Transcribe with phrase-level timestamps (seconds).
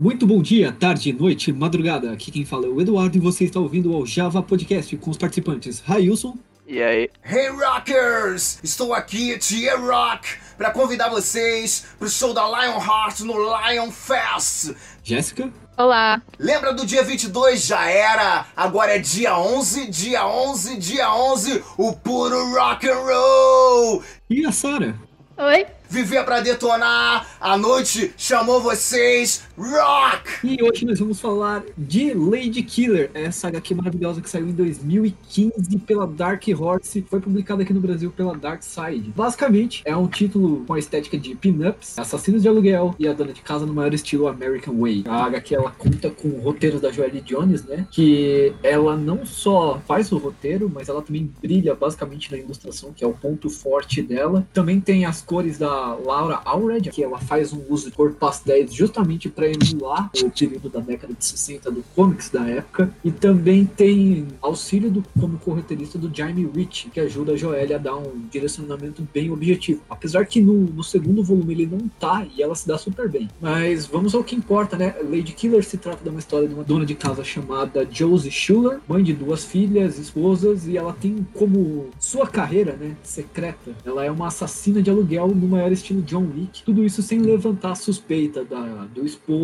[0.00, 2.10] Muito bom dia, tarde, noite, madrugada.
[2.10, 5.18] Aqui quem fala é o Eduardo e você está ouvindo o Java Podcast com os
[5.18, 6.38] participantes Railson.
[6.66, 7.10] E aí?
[7.22, 8.60] Hey Rockers!
[8.62, 14.74] Estou aqui, Tia Rock, para convidar vocês para o show da Lionheart no Lion Fest.
[15.04, 15.52] Jéssica.
[15.76, 16.22] Olá.
[16.38, 17.66] Lembra do dia 22?
[17.66, 18.46] Já era.
[18.56, 24.02] Agora é dia 11, dia 11, dia 11, o puro rock and roll.
[24.30, 24.98] E a Sara?
[25.36, 25.66] Oi.
[25.90, 30.46] Vivia para detonar, a noite chamou vocês, rock!
[30.46, 35.78] E hoje nós vamos falar de Lady Killer, essa HQ maravilhosa que saiu em 2015
[35.80, 39.12] pela Dark Horse, foi publicada aqui no Brasil pela Dark Side.
[39.14, 43.32] Basicamente, é um título com a estética de pin-ups, assassinos de aluguel e a dona
[43.32, 45.04] de casa no maior estilo American Way.
[45.06, 47.86] A HQ ela conta com roteiros da Joelle Jones, né?
[47.90, 53.04] Que ela não só faz o roteiro, mas ela também brilha basicamente na ilustração, que
[53.04, 54.46] é o ponto forte dela.
[54.54, 58.72] Também tem as cores da Laura Allred, que ela faz um uso de cor pastéis
[58.72, 62.92] justamente para emular o período da década de 60 do comics da época.
[63.04, 67.78] E também tem auxílio do, como corretorista do Jaime Rich, que ajuda a Joelle a
[67.78, 69.82] dar um direcionamento bem objetivo.
[69.88, 73.28] Apesar que no, no segundo volume ele não tá e ela se dá super bem.
[73.40, 74.94] Mas vamos ao que importa, né?
[75.02, 78.80] Lady Killer se trata de uma história de uma dona de casa chamada Josie Schuller,
[78.88, 83.72] mãe de duas filhas, esposas, e ela tem como sua carreira, né, secreta.
[83.84, 87.74] Ela é uma assassina de aluguel no maior estilo John Wick, tudo isso sem levantar
[87.74, 89.39] suspeita da, do esposo,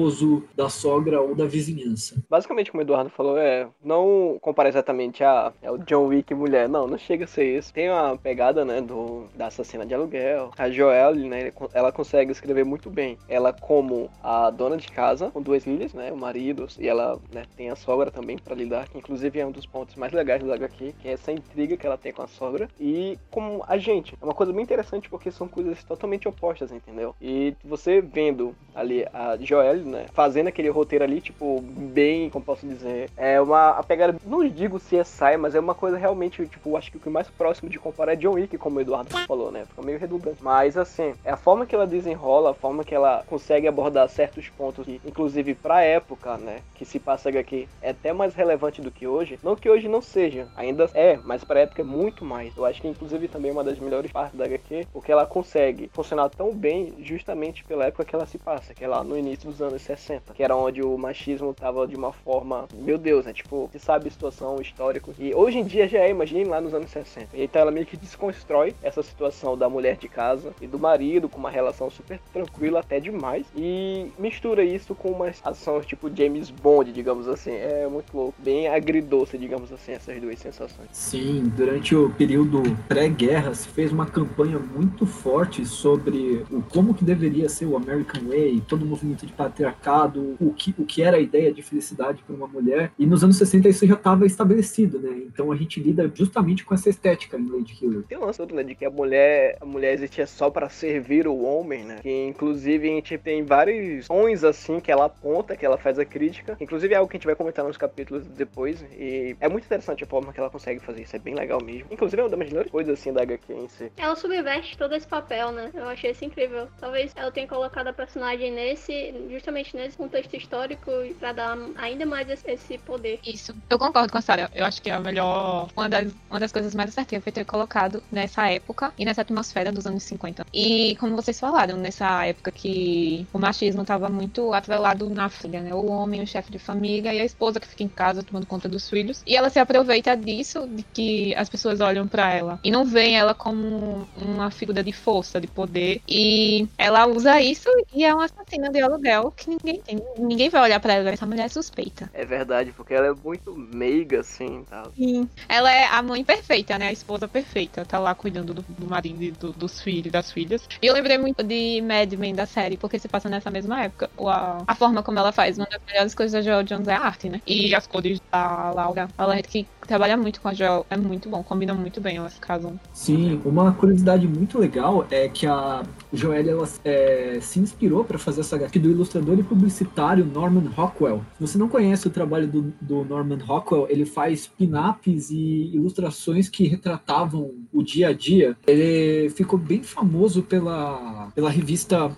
[0.55, 2.23] da sogra ou da vizinhança.
[2.29, 6.69] Basicamente, como o Eduardo falou, é não comparar exatamente a é o John Wick mulher,
[6.69, 7.73] não, não chega a ser isso.
[7.73, 10.51] Tem uma pegada, né, do da assassina de aluguel.
[10.57, 13.19] A Joelle, né, ela consegue escrever muito bem.
[13.29, 17.45] Ela como a dona de casa com duas filhas, né, o marido e ela, né,
[17.57, 20.53] tem a sogra também para lidar, que inclusive é um dos pontos mais legais do
[20.53, 24.17] HQ, que é essa intriga que ela tem com a sogra e como a gente.
[24.21, 27.15] É uma coisa bem interessante porque são coisas totalmente opostas, entendeu?
[27.21, 32.67] E você vendo ali a Joelle, né, fazendo aquele roteiro ali, tipo, bem, como posso
[32.67, 36.91] dizer, é uma a pegada, não digo CSI, mas é uma coisa realmente, tipo, acho
[36.91, 39.65] que o que mais próximo de comparar é John Wick, como o Eduardo falou, né?
[39.67, 40.43] Fica meio redundante.
[40.43, 44.49] Mas assim, é a forma que ela desenrola, a forma que ela consegue abordar certos
[44.49, 48.91] pontos, que, inclusive pra época, né, que se passa aqui, é até mais relevante do
[48.91, 49.39] que hoje.
[49.43, 52.57] Não que hoje não seja, ainda é, mas pra época é muito mais.
[52.57, 55.91] Eu acho que inclusive também é uma das melhores partes da HQ, porque ela consegue
[55.93, 59.51] funcionar tão bem justamente pela época que ela se passa, que é lá no início
[59.51, 63.33] dos anos 60, que era onde o machismo tava de uma forma, meu Deus, né?
[63.33, 65.13] Tipo, você sabe a situação histórica.
[65.19, 67.29] E hoje em dia já é, imagine lá nos anos 60.
[67.35, 71.39] Então ela meio que desconstrói essa situação da mulher de casa e do marido com
[71.39, 76.93] uma relação super tranquila até demais e mistura isso com umas ações tipo James Bond,
[76.93, 77.53] digamos assim.
[77.53, 80.89] É muito louco, bem agridoce, digamos assim, essas duas sensações.
[80.93, 87.05] Sim, durante o período pré-guerra se fez uma campanha muito forte sobre o como que
[87.05, 91.17] deveria ser o American Way, todo o movimento de patriarcado, o que, o que era
[91.17, 92.93] a ideia de felicidade para uma mulher.
[92.99, 95.23] E nos anos 60 isso já estava estabelecido, né?
[95.27, 98.03] Então a gente lida justamente com essa estética em Lady Killer.
[98.03, 101.27] Tem um lance todo, né, de que a mulher, a mulher existia só para servir
[101.27, 101.97] o homem, né?
[102.03, 106.05] Que inclusive a gente tem vários tons assim que ela aponta, que ela faz a
[106.05, 106.57] crítica.
[106.61, 108.85] Inclusive é algo que a gente vai comentar nos capítulos depois.
[108.93, 111.87] E é muito interessante a forma que ela consegue fazer isso, é bem legal mesmo.
[111.91, 113.91] Inclusive é uma das melhores coisas assim da HQ em si.
[113.97, 115.71] Ela subverte todo esse papel, né?
[115.75, 116.69] Eu achei isso incrível.
[116.79, 122.29] Talvez ela tenha colocado a personagem nesse, justamente nesse contexto histórico para dar ainda mais
[122.29, 123.21] esse poder.
[123.25, 123.55] Isso.
[123.69, 124.51] Eu concordo com a Sarah.
[124.55, 128.03] Eu acho que a melhor, uma das, uma das coisas mais assertivas foi ter colocado
[128.11, 130.47] nessa época e nessa atmosfera dos anos 50.
[130.53, 135.75] E como vocês falaram, nessa época que o machismo estava muito atrelado na filha, né?
[135.75, 138.69] O homem, o chefe de família e a esposa que fica em casa tomando conta
[138.69, 139.23] dos filhos.
[139.27, 143.17] E ela se aproveita disso, de que as pessoas olham para ela e não veem
[143.17, 146.01] ela como uma figura de força, de poder.
[146.09, 150.03] E ela usa isso e é uma assassina de aluguel que ninguém tem.
[150.19, 152.11] Ninguém vai olhar para ela, essa mulher é suspeita.
[152.15, 154.91] É verdade, porque ela é muito meiga, assim, tal.
[154.97, 155.29] Sim.
[155.49, 156.89] Ela é a mãe perfeita, né?
[156.89, 157.85] A esposa perfeita.
[157.85, 160.67] Tá lá cuidando do, do marido e do, dos filhos, das filhas.
[160.81, 164.11] E eu lembrei muito de Mad Men da série, porque se passa nessa mesma época.
[164.19, 167.01] A, a forma como ela faz, uma das melhores coisas da Joel Jones é a
[167.01, 167.41] arte, né?
[167.47, 169.09] E as cores da Laura.
[169.19, 172.79] Ela que trabalha muito com a Joel, é muito bom, combina muito bem, elas casam.
[172.93, 178.41] Sim, uma curiosidade muito legal é que a Joelle ela, é, se inspirou para fazer
[178.41, 181.23] essa HQ do ilustrador e publicitário Norman Rockwell.
[181.39, 186.49] Se você não conhece o trabalho do, do Norman Rockwell, ele faz pin-ups e ilustrações
[186.49, 188.57] que retratavam o dia a dia.
[188.67, 192.11] Ele ficou bem famoso pela, pela revista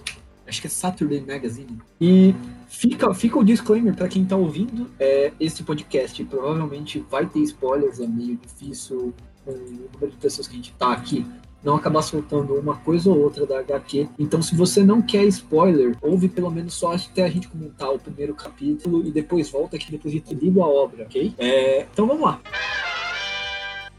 [0.49, 1.79] acho que é Saturday Magazine.
[2.01, 2.35] E
[2.69, 6.25] fica, fica o disclaimer para quem está ouvindo é, esse podcast.
[6.25, 9.15] Provavelmente vai ter spoilers, é meio difícil
[9.45, 11.25] com o número de pessoas que a gente está aqui
[11.63, 14.09] não acabar soltando uma coisa ou outra da HQ.
[14.19, 17.99] Então, se você não quer spoiler, ouve pelo menos só até a gente comentar o
[17.99, 21.35] primeiro capítulo e depois volta aqui depois de ter lido a obra, ok?
[21.39, 22.41] É, então vamos lá.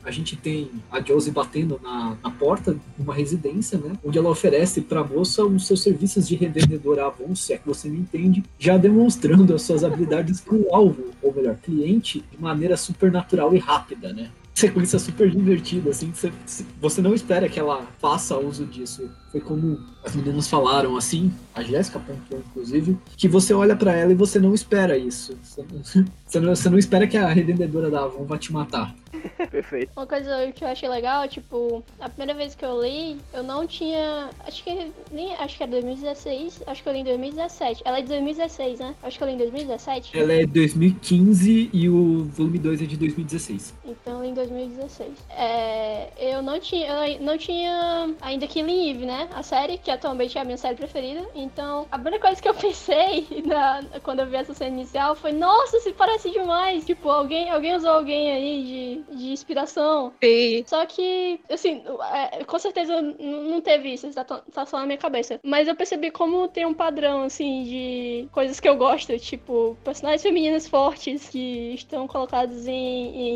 [0.10, 3.94] A gente tem a Josie batendo na, na porta de uma residência, né?
[4.04, 7.68] Onde ela oferece para a moça os seus serviços de revendedora Avon, se é que
[7.68, 12.42] você me entende, já demonstrando as suas habilidades com o alvo, ou melhor, cliente, de
[12.42, 14.32] maneira supernatural e rápida, né?
[14.56, 16.34] sequência super divertida, assim, você,
[16.82, 19.10] você não espera que ela faça uso disso.
[19.31, 24.12] Foi como as meninas falaram, assim, a Jéssica pontuou, inclusive, que você olha para ela
[24.12, 25.38] e você não espera isso.
[26.30, 28.94] Você não, você não espera que a revendedora da Avon vá te matar.
[29.50, 29.92] Perfeito.
[29.98, 33.66] Uma coisa que eu achei legal, tipo, a primeira vez que eu li, eu não
[33.66, 34.30] tinha.
[34.46, 35.34] Acho que nem.
[35.38, 36.62] Acho que é 2016.
[36.68, 37.81] Acho que eu li em 2017.
[37.84, 38.96] Ela é de 2016, né?
[39.02, 40.20] Acho que eu li em 2017.
[40.20, 43.74] Ela é 2015 e o volume 2 é de 2016.
[43.86, 45.10] Então eu li em 2016.
[45.31, 47.08] É, eu não tinha.
[47.08, 49.19] Eu não tinha ainda Killing Eve, né?
[49.33, 51.27] A série, que atualmente é a minha série preferida.
[51.36, 55.31] Então, a primeira coisa que eu pensei na, quando eu vi essa cena inicial foi,
[55.31, 56.86] nossa, se parece demais.
[56.86, 60.13] Tipo, alguém, alguém usou alguém aí de, de inspiração.
[60.24, 60.63] Sim.
[60.66, 61.83] Só que, assim,
[62.13, 65.39] é, com certeza não teve isso, tá, tá só na minha cabeça.
[65.44, 69.18] Mas eu percebi como tem um padrão, assim, de coisas que eu gosto.
[69.19, 72.74] Tipo, personagens femininas fortes que estão colocados em,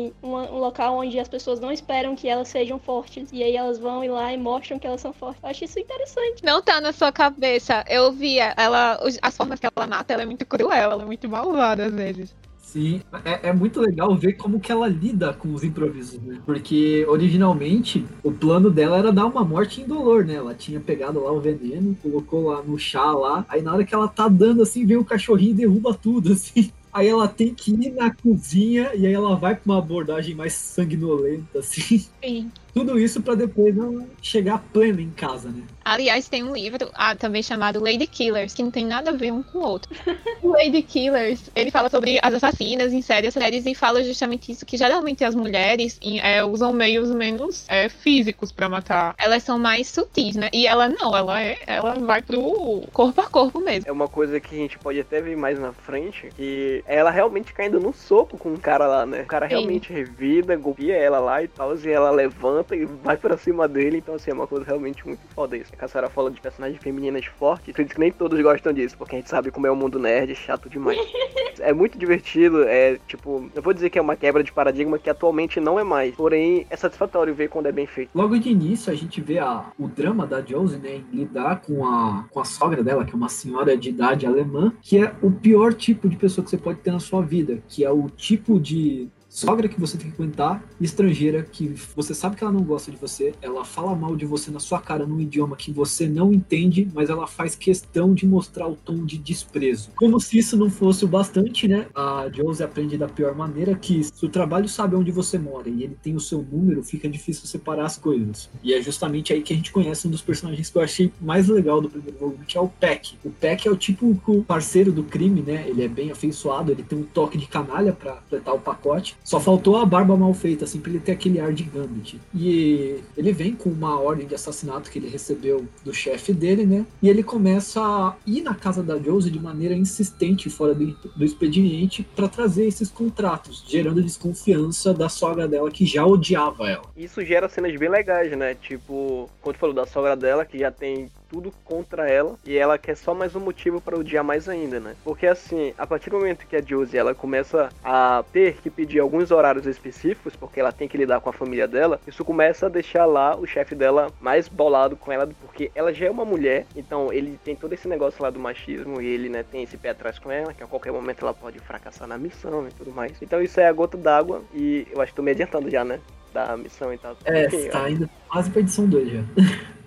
[0.06, 3.30] em uma, um local onde as pessoas não esperam que elas sejam fortes.
[3.32, 5.42] E aí elas vão ir lá e mostram que elas são fortes.
[5.42, 6.44] Eu acho isso interessante.
[6.44, 7.84] Não tá na sua cabeça.
[7.88, 11.28] Eu via ela, as formas que ela mata, ela é muito cruel, ela é muito
[11.28, 12.34] malvada às vezes.
[12.74, 16.40] Sim, é, é, muito legal ver como que ela lida com os improvisos, né?
[16.44, 20.34] Porque originalmente o plano dela era dar uma morte indolor, né?
[20.34, 23.94] Ela tinha pegado lá o veneno, colocou lá no chá lá, aí na hora que
[23.94, 26.72] ela tá dando assim, vem o cachorrinho e derruba tudo, assim.
[26.92, 30.54] Aí ela tem que ir na cozinha e aí ela vai pra uma abordagem mais
[30.54, 32.04] sanguinolenta, assim.
[32.24, 32.50] Sim.
[32.74, 35.62] Tudo isso para depois ela chegar plena em casa, né?
[35.84, 39.32] Aliás, tem um livro ah, também chamado Lady Killers, que não tem nada a ver
[39.32, 39.94] um com o outro.
[40.42, 44.66] o Lady Killers, ele fala sobre as assassinas em séries, séries e fala justamente isso,
[44.66, 49.14] que geralmente as mulheres é, usam meios menos é, físicos para matar.
[49.18, 50.48] Elas são mais sutis, né?
[50.52, 53.88] E ela não, ela é, ela vai pro corpo a corpo mesmo.
[53.88, 57.52] É uma coisa que a gente pode até ver mais na frente, que ela realmente
[57.52, 59.22] caindo no soco com o cara lá, né?
[59.22, 59.54] O cara Sim.
[59.54, 63.98] realmente revida, golpeia ela lá e tal, e ela levanta e vai pra cima dele,
[63.98, 65.72] então assim, é uma coisa realmente muito foda isso.
[65.72, 69.18] A Cassara fala de personagens femininas fortes, acredito que nem todos gostam disso, porque a
[69.18, 70.98] gente sabe como é o mundo nerd, é chato demais.
[71.58, 75.10] é muito divertido, é tipo, eu vou dizer que é uma quebra de paradigma que
[75.10, 78.10] atualmente não é mais, porém é satisfatório ver quando é bem feito.
[78.14, 81.86] Logo de início a gente vê a, o drama da Josie, né, em lidar com
[81.86, 85.30] a, com a sogra dela, que é uma senhora de idade alemã, que é o
[85.30, 88.60] pior tipo de pessoa que você pode ter na sua vida, que é o tipo
[88.60, 92.88] de sogra que você tem que aguentar, estrangeira que você sabe que ela não gosta
[92.88, 96.32] de você, ela fala mal de você na sua cara num idioma que você não
[96.32, 99.90] entende, mas ela faz questão de mostrar o tom de desprezo.
[99.96, 101.88] Como se isso não fosse o bastante, né?
[101.92, 105.82] A Josie aprende da pior maneira que se o trabalho sabe onde você mora e
[105.82, 108.48] ele tem o seu número, fica difícil separar as coisas.
[108.62, 111.48] E é justamente aí que a gente conhece um dos personagens que eu achei mais
[111.48, 113.16] legal do primeiro volume, que é o Peck.
[113.24, 114.14] O Peck é o tipo
[114.46, 115.64] parceiro do crime, né?
[115.66, 119.16] Ele é bem afeiçoado, ele tem um toque de canalha para completar o pacote.
[119.24, 122.20] Só faltou a barba mal feita, assim, pra ele ter aquele ar de Gambit.
[122.34, 126.84] E ele vem com uma ordem de assassinato que ele recebeu do chefe dele, né?
[127.02, 130.86] E ele começa a ir na casa da Josie de maneira insistente fora do,
[131.16, 136.84] do expediente para trazer esses contratos, gerando desconfiança da sogra dela que já odiava ela.
[136.94, 138.54] Isso gera cenas bem legais, né?
[138.54, 142.96] Tipo, quando falou da sogra dela, que já tem tudo contra ela e ela quer
[142.96, 144.94] só mais um motivo para odiar mais ainda, né?
[145.02, 149.00] Porque assim, a partir do momento que a Josie ela começa a ter que pedir
[149.00, 152.68] alguns horários específicos, porque ela tem que lidar com a família dela, isso começa a
[152.68, 156.66] deixar lá o chefe dela mais bolado com ela, porque ela já é uma mulher,
[156.76, 159.88] então ele tem todo esse negócio lá do machismo e ele, né, tem esse pé
[159.90, 163.20] atrás com ela, que a qualquer momento ela pode fracassar na missão e tudo mais.
[163.20, 165.98] Então isso é a gota d'água e eu acho que tô me adiantando já, né?
[166.32, 167.16] Da missão e tal.
[167.24, 169.24] É, tá indo quase pra edição 2 já.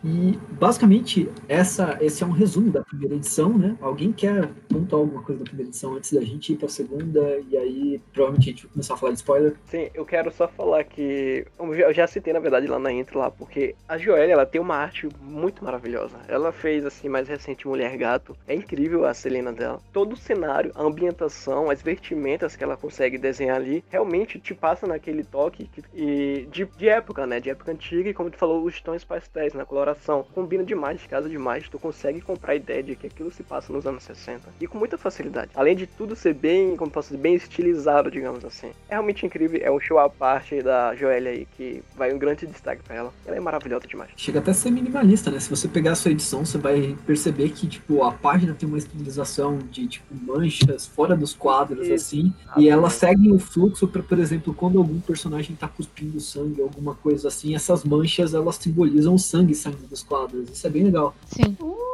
[0.04, 3.76] E basicamente essa, esse é um resumo da primeira edição, né?
[3.82, 7.58] Alguém quer pontuar alguma coisa da primeira edição antes da gente ir pra segunda e
[7.58, 9.56] aí provavelmente a gente vai começar a falar de spoiler.
[9.66, 13.32] Sim, eu quero só falar que eu já citei na verdade lá na intro lá,
[13.32, 16.18] porque a Joelle ela tem uma arte muito maravilhosa.
[16.28, 19.82] Ela fez assim mais recente Mulher Gato, é incrível a Selena dela.
[19.92, 24.86] Todo o cenário, a ambientação, as vestimentas que ela consegue desenhar ali, realmente te passa
[24.86, 27.40] naquele toque que, e de, de época, né?
[27.40, 30.26] De época antiga e como tu falou, os tons pastéis na coloração coloração.
[30.34, 31.68] Combina demais, casa demais.
[31.70, 34.50] Tu consegue comprar a ideia de que aquilo se passa nos anos 60.
[34.60, 35.52] E com muita facilidade.
[35.56, 38.68] Além de tudo ser bem, como posso dizer, bem estilizado, digamos assim.
[38.90, 39.60] É realmente incrível.
[39.64, 43.14] É um show à parte da Joelle aí, que vai um grande destaque pra ela.
[43.26, 44.12] Ela é maravilhosa demais.
[44.16, 45.40] Chega até a ser minimalista, né?
[45.40, 48.78] Se você pegar a sua edição, você vai perceber que, tipo, a página tem uma
[48.78, 52.34] estilização de, tipo, manchas fora dos quadros, assim.
[52.58, 56.96] E elas seguem o fluxo pra, por exemplo, quando algum personagem tá cuspindo sangue, alguma
[56.96, 60.50] coisa assim, essas manchas, elas simbolizam o sangue saindo dos quadros.
[60.50, 61.16] Isso é bem legal.
[61.32, 61.56] Sim.
[61.60, 61.87] Uh,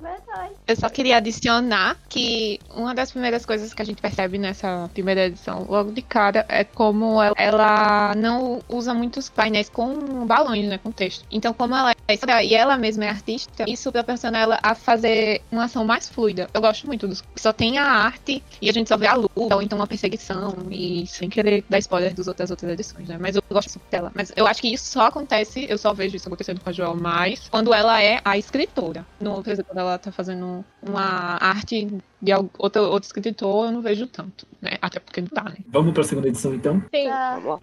[0.00, 0.54] verdade.
[0.66, 5.26] Eu só queria adicionar que uma das primeiras coisas que a gente percebe nessa primeira
[5.26, 10.90] edição, logo de cara, é como ela, não usa muitos painéis com balões, né, com
[10.90, 11.24] texto.
[11.30, 15.64] Então, como ela é e ela mesma é artista, isso proporciona ela a fazer uma
[15.64, 16.48] ação mais fluida.
[16.52, 19.54] Eu gosto muito dos só tem a arte e a gente só vê a luta,
[19.54, 23.16] ou então uma perseguição, e sem querer dar spoiler das outras, outras edições, né?
[23.18, 24.10] Mas eu gosto dela.
[24.14, 26.96] Mas eu acho que isso só acontece, eu só vejo isso acontecendo com a Joel
[26.96, 29.06] mais quando ela é a escritora.
[29.20, 31.86] No, por exemplo, ela tá fazendo uma arte
[32.20, 34.72] de outro, outro escritor, eu não vejo tanto, né?
[34.80, 35.56] Até porque não dá, né?
[35.68, 36.82] Vamos pra segunda edição, então?
[36.94, 37.08] Sim.
[37.08, 37.60] Vamos lá.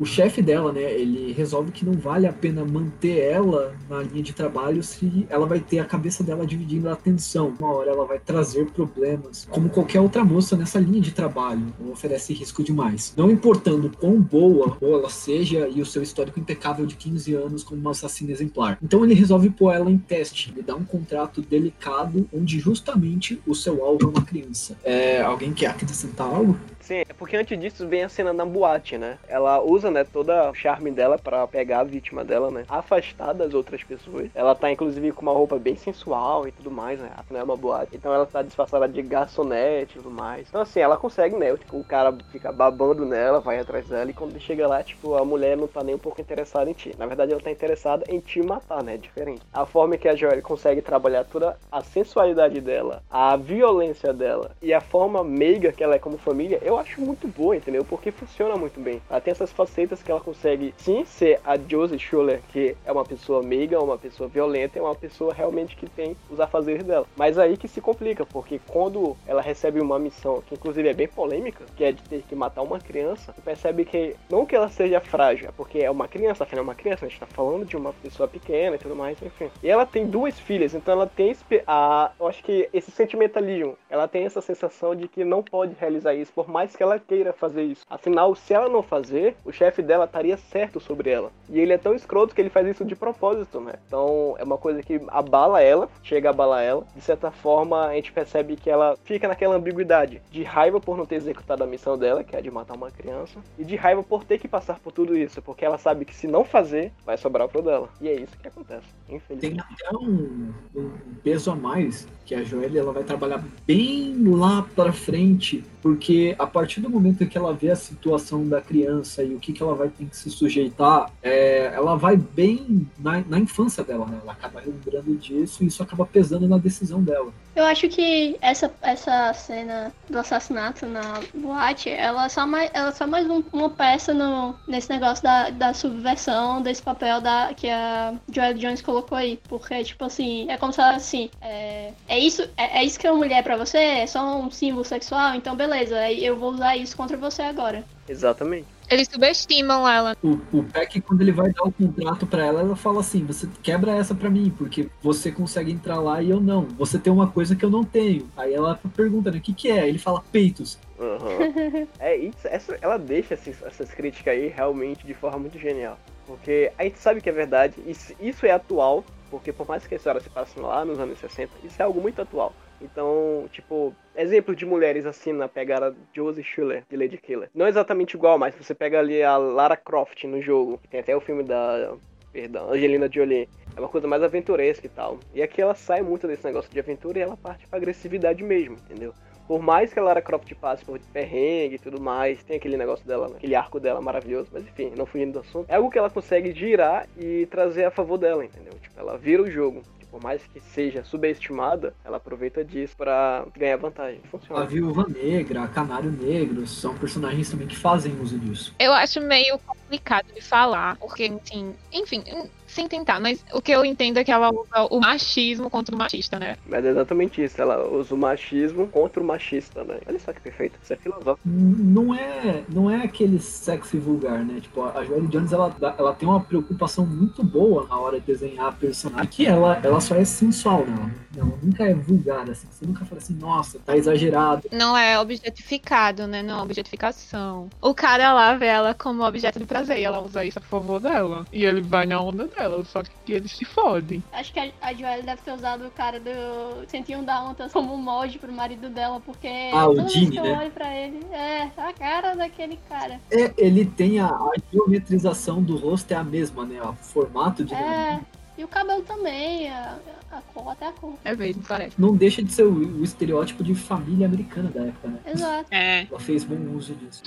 [0.00, 4.22] O chefe dela, né, ele resolve que não vale a pena manter ela na linha
[4.22, 7.54] de trabalho se ela vai ter a cabeça dela dividindo a atenção.
[7.58, 11.92] Uma hora ela vai trazer problemas, como qualquer outra moça nessa linha de trabalho, não
[11.92, 13.12] oferece risco demais.
[13.14, 17.62] Não importando quão boa ou ela seja e o seu histórico impecável de 15 anos
[17.62, 18.78] como uma assassina exemplar.
[18.82, 23.54] Então ele resolve pôr ela em teste, ele dá um contrato delicado onde justamente o
[23.54, 24.78] seu alvo é uma criança.
[24.82, 26.56] É, alguém quer acrescentar algo?
[26.94, 29.18] É porque antes disso vem a cena na boate, né?
[29.28, 32.64] Ela usa, né, todo o charme dela pra pegar a vítima dela, né?
[32.68, 34.28] Afastar das outras pessoas.
[34.34, 37.10] Ela tá, inclusive, com uma roupa bem sensual e tudo mais, né?
[37.16, 37.94] Afinal é uma boate.
[37.94, 40.48] Então ela tá disfarçada de garçonete e tudo mais.
[40.48, 41.56] Então, assim, ela consegue, né?
[41.56, 44.10] Tipo, o cara fica babando nela, vai atrás dela.
[44.10, 46.94] E quando chega lá, tipo, a mulher não tá nem um pouco interessada em ti.
[46.98, 48.96] Na verdade, ela tá interessada em te matar, né?
[48.96, 49.42] Diferente.
[49.52, 54.72] A forma que a Joelle consegue trabalhar toda a sensualidade dela, a violência dela e
[54.72, 57.84] a forma meiga que ela é como família, eu acho muito boa, entendeu?
[57.84, 59.00] Porque funciona muito bem.
[59.08, 63.04] Ela tem essas facetas que ela consegue, sim, ser a Josie Schuller, que é uma
[63.04, 67.06] pessoa meiga, uma pessoa violenta, é uma pessoa realmente que tem os afazeres dela.
[67.16, 71.08] Mas aí que se complica, porque quando ela recebe uma missão, que inclusive é bem
[71.08, 74.68] polêmica, que é de ter que matar uma criança, você percebe que, não que ela
[74.68, 77.64] seja frágil, é porque é uma criança, afinal é uma criança, a gente tá falando
[77.64, 79.50] de uma pessoa pequena e tudo mais, enfim.
[79.62, 81.30] E ela tem duas filhas, então ela tem
[81.66, 86.14] a, eu acho que esse sentimentalismo, ela tem essa sensação de que não pode realizar
[86.14, 87.84] isso, por mais que ela queira fazer isso.
[87.88, 91.30] Afinal, se ela não fazer, o chefe dela estaria certo sobre ela.
[91.48, 93.74] E ele é tão escroto que ele faz isso de propósito, né?
[93.86, 96.86] Então é uma coisa que abala ela, chega a abalar ela.
[96.94, 101.06] De certa forma, a gente percebe que ela fica naquela ambiguidade de raiva por não
[101.06, 104.24] ter executado a missão dela, que é de matar uma criança, e de raiva por
[104.24, 107.48] ter que passar por tudo isso, porque ela sabe que se não fazer, vai sobrar
[107.48, 107.88] pro dela.
[108.00, 109.62] E é isso que acontece, infelizmente.
[109.62, 110.90] Tem até um, um
[111.22, 116.46] peso a mais que a Joelle ela vai trabalhar bem lá pra frente, porque a
[116.46, 119.74] partir do momento que ela vê a situação da criança e o que, que ela
[119.74, 124.18] vai ter que se sujeitar, é, ela vai bem na, na infância dela, né?
[124.22, 127.32] Ela acaba lembrando disso e isso acaba pesando na decisão dela.
[127.54, 132.88] Eu acho que essa, essa cena do assassinato na boate, ela é só mais, ela
[132.88, 137.52] é só mais um- uma peça no, nesse negócio da, da subversão desse papel da,
[137.54, 139.38] que a Joelle Jones colocou aí.
[139.48, 143.06] Porque, tipo assim, é como se ela assim, é, é isso, é, é isso que
[143.06, 143.78] é uma mulher pra você?
[143.78, 145.34] É só um símbolo sexual?
[145.34, 147.84] Então beleza, aí eu vou usar isso contra você agora.
[148.08, 148.66] Exatamente.
[148.90, 150.16] Eles subestimam ela.
[150.20, 153.48] O, o Peck, quando ele vai dar o contrato pra ela, ela fala assim: você
[153.62, 156.64] quebra essa pra mim, porque você consegue entrar lá e eu não.
[156.76, 158.28] Você tem uma coisa que eu não tenho.
[158.36, 159.38] Aí ela pergunta, né?
[159.38, 159.88] O que, que é?
[159.88, 160.76] Ele fala peitos.
[160.98, 161.86] Aham.
[162.00, 165.96] é isso, essa, ela deixa essas críticas aí realmente de forma muito genial.
[166.26, 169.94] Porque a gente sabe que é verdade, isso, isso é atual, porque por mais que
[169.94, 172.52] a história se passe lá nos anos 60, isso é algo muito atual.
[172.80, 177.50] Então, tipo, exemplo de mulheres assim na pegada Josie Schuller de Lady Killer.
[177.54, 181.14] Não exatamente igual, mas você pega ali a Lara Croft no jogo, que tem até
[181.14, 181.94] o filme da,
[182.32, 183.48] perdão, Angelina Jolie.
[183.76, 185.18] É uma coisa mais aventuresca e tal.
[185.34, 188.76] E aqui ela sai muito desse negócio de aventura e ela parte pra agressividade mesmo,
[188.76, 189.14] entendeu?
[189.46, 193.04] Por mais que a Lara Croft passe por perrengue e tudo mais, tem aquele negócio
[193.04, 193.34] dela, né?
[193.36, 195.68] aquele arco dela maravilhoso, mas enfim, não fugindo do assunto.
[195.68, 198.72] É algo que ela consegue girar e trazer a favor dela, entendeu?
[198.80, 199.82] Tipo, ela vira o jogo.
[200.10, 204.20] Por mais que seja subestimada, ela aproveita disso pra ganhar vantagem.
[204.24, 204.66] A Funciona.
[204.66, 208.74] Viúva Negra, a Canário Negro, são personagens também que fazem uso disso.
[208.78, 212.24] Eu acho meio complicado de falar, porque, assim, enfim,
[212.70, 215.98] Sem tentar, mas o que eu entendo é que ela usa o machismo contra o
[215.98, 216.56] machista, né?
[216.68, 219.98] Mas é exatamente isso, ela usa o machismo contra o machista, né?
[220.06, 221.40] Olha só que perfeito, isso é filosófico.
[221.44, 224.60] Não é, não é aquele sexy vulgar, né?
[224.60, 228.66] Tipo, a Joelle Jones, ela, ela tem uma preocupação muito boa na hora de desenhar
[228.68, 231.12] a personagem, que ela, ela só é sensual, né?
[231.36, 232.68] Ela nunca é vulgar, assim.
[232.70, 234.68] Você nunca fala assim, nossa, tá exagerado.
[234.72, 236.42] Não é objetificado, né?
[236.42, 237.68] Não é objetificação.
[237.80, 241.00] O cara lá vê ela como objeto de prazer e ela usa isso a favor
[241.00, 241.46] dela.
[241.52, 244.22] E ele vai na onda dela, só que eles se fodem.
[244.32, 248.38] Acho que a, a Joelle deve ter usado o cara do 101 Dálmatas como molde
[248.38, 250.58] pro marido dela, porque Ah, o que eu né?
[250.58, 253.20] olho pra ele, é a cara daquele cara.
[253.30, 256.80] É, ele tem a, a geometrização do rosto é a mesma, né?
[256.82, 257.74] O formato de.
[257.74, 258.20] É,
[258.58, 259.96] e o cabelo também, a,
[260.32, 261.14] a cor, até a cor.
[261.24, 261.94] É mesmo, parece.
[261.98, 265.18] Não deixa de ser o, o estereótipo de família americana da época, né?
[265.26, 265.66] Exato.
[265.70, 266.06] É.
[266.10, 267.22] Ela fez bom uso disso.